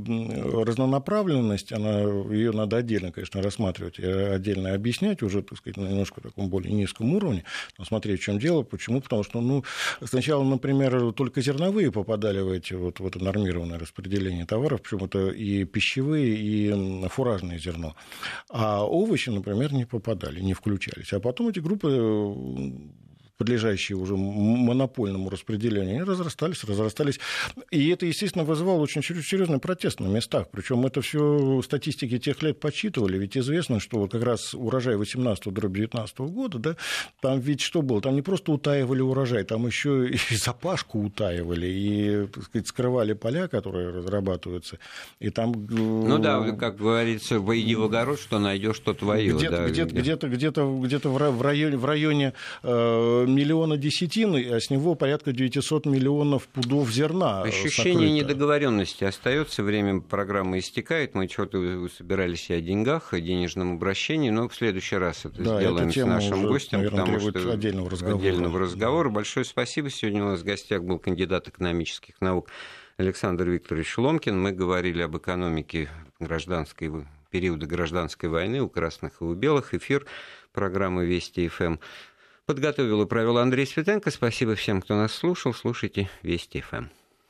разнонаправленность, 0.66 1.72
она, 1.72 2.01
ее 2.32 2.51
надо 2.51 2.78
отдельно, 2.78 3.12
конечно, 3.12 3.41
рассматривать 3.44 4.00
и 4.00 4.06
отдельно 4.06 4.74
объяснять 4.74 5.22
уже, 5.22 5.41
так 5.41 5.58
сказать, 5.58 5.78
на 5.78 5.88
немножко 5.88 6.22
таком 6.22 6.50
более 6.50 6.74
низком 6.74 7.14
уровне, 7.14 7.44
смотреть, 7.84 8.22
в 8.22 8.24
чем 8.24 8.39
дело, 8.39 8.64
почему, 8.64 9.02
потому 9.02 9.24
что, 9.24 9.41
ну, 9.41 9.64
сначала, 10.04 10.44
например, 10.44 11.12
только 11.14 11.41
зерновые 11.41 11.91
попадали 11.91 12.39
в, 12.39 12.50
эти, 12.50 12.74
вот, 12.74 13.00
в 13.00 13.06
это 13.06 13.24
нормированное 13.24 13.80
распределение 13.80 14.46
товаров, 14.46 14.82
причем 14.82 15.06
это 15.06 15.30
и 15.30 15.66
пищевые, 15.66 16.36
и 16.36 17.08
фуражное 17.10 17.60
зерно, 17.60 17.96
а 18.50 18.86
овощи, 18.86 19.30
например, 19.30 19.74
не 19.74 19.86
попадали, 19.86 20.39
не 20.39 20.54
включались, 20.54 21.14
а 21.14 21.20
потом 21.20 21.50
эти 21.50 21.60
группы 21.60 21.89
подлежащие 23.38 23.97
уже 23.97 24.15
монопольному 24.15 25.29
распределению, 25.29 25.95
они 25.95 26.03
разрастались, 26.03 26.63
разрастались. 26.63 27.19
И 27.71 27.89
это, 27.89 28.05
естественно, 28.05 28.43
вызывало 28.43 28.79
очень 28.79 29.03
серьезный 29.03 29.59
протест 29.59 29.99
на 29.99 30.07
местах. 30.07 30.47
Причем 30.51 30.86
это 30.86 31.01
все 31.01 31.61
статистики 31.63 32.19
тех 32.19 32.41
лет 32.43 32.59
подсчитывали. 32.59 33.17
Ведь 33.17 33.38
известно, 33.38 33.79
что 33.79 33.99
вот 33.99 34.11
как 34.11 34.23
раз 34.23 34.53
урожай 34.53 34.95
18-19 34.95 36.27
года, 36.27 36.59
да, 36.59 36.75
там 37.21 37.39
ведь 37.39 37.61
что 37.61 37.81
было? 37.81 38.01
Там 38.01 38.15
не 38.15 38.21
просто 38.21 38.51
утаивали 38.51 39.01
урожай, 39.01 39.43
там 39.43 39.65
еще 39.65 40.09
и 40.09 40.17
запашку 40.36 41.01
утаивали, 41.01 41.67
и, 41.67 42.27
так 42.27 42.43
сказать, 42.43 42.67
скрывали 42.67 43.13
поля, 43.13 43.47
которые 43.47 43.89
разрабатываются. 43.89 44.79
И 45.19 45.29
там... 45.29 45.51
Э, 45.53 45.73
ну 45.73 46.19
да, 46.19 46.51
как 46.51 46.77
говорится, 46.77 47.38
иди 47.38 47.75
в 47.75 47.84
огород, 47.84 48.19
что 48.19 48.39
найдешь, 48.39 48.75
что 48.75 48.93
твое. 48.93 49.34
Где-то, 49.34 49.57
да, 49.57 49.67
где-то, 49.69 49.95
где-то, 49.95 50.27
где-то, 50.29 50.79
где-то 50.84 51.09
в 51.09 51.41
районе, 51.41 51.77
в 51.77 51.86
районе 51.86 52.34
э, 52.61 53.22
миллиона 53.26 53.78
десятин, 53.78 54.36
а 54.36 54.59
с 54.59 54.69
него 54.69 54.95
порядка 54.95 55.32
900 55.32 55.86
миллионов 55.86 56.47
пудов 56.47 56.89
зерна. 56.91 57.41
Ощущение 57.41 57.93
сокрыто. 57.93 58.13
недоговоренности 58.13 59.03
остается, 59.03 59.63
время 59.63 60.01
программы 60.01 60.59
истекает, 60.59 61.15
мы 61.15 61.28
что-то 61.28 61.88
собирались 61.89 62.49
и 62.49 62.53
о 62.53 62.61
деньгах, 62.61 63.13
о 63.13 63.19
денежном 63.19 63.74
обращении, 63.74 64.30
но 64.30 64.47
в 64.47 64.55
следующий 64.55 64.97
раз 64.97 65.26
это 65.26 65.41
да, 65.41 65.59
сделаем 65.59 65.91
с 65.91 65.95
нашим 65.95 66.39
уже, 66.39 66.47
гостем, 66.47 66.78
наверное, 66.80 67.05
потому 67.05 67.19
что 67.19 67.51
отдельного 67.51 67.89
разговора. 67.89 68.17
отдельного 68.17 68.59
разговора. 68.59 69.09
Большое 69.09 69.45
спасибо. 69.45 69.89
Сегодня 69.89 70.24
у 70.24 70.28
нас 70.30 70.41
в 70.41 70.43
гостях 70.43 70.84
был 70.84 70.99
кандидат 70.99 71.47
экономических 71.47 72.19
наук 72.21 72.49
Александр 72.97 73.49
Викторович 73.49 73.97
Ломкин. 73.97 74.39
Мы 74.41 74.51
говорили 74.51 75.01
об 75.01 75.17
экономике 75.17 75.89
гражданской 76.19 76.91
периода 77.32 77.65
гражданской 77.65 78.30
войны 78.30 78.61
у 78.61 78.69
красных 78.69 79.13
и 79.21 79.24
у 79.24 79.34
белых. 79.34 79.74
Эфир 79.74 80.05
программы 80.51 81.05
Вести 81.05 81.47
ФМ 81.47 81.78
Подготовил 82.46 83.02
и 83.04 83.06
провел 83.06 83.38
Андрей 83.38 83.66
Светенко. 83.66 84.12
Спасибо 84.12 84.56
всем, 84.56 84.82
кто 84.82 84.96
нас 84.96 85.14
слушал. 85.14 85.54
Слушайте 85.54 86.10
Вести 86.24 86.60
ФМ. 86.62 86.88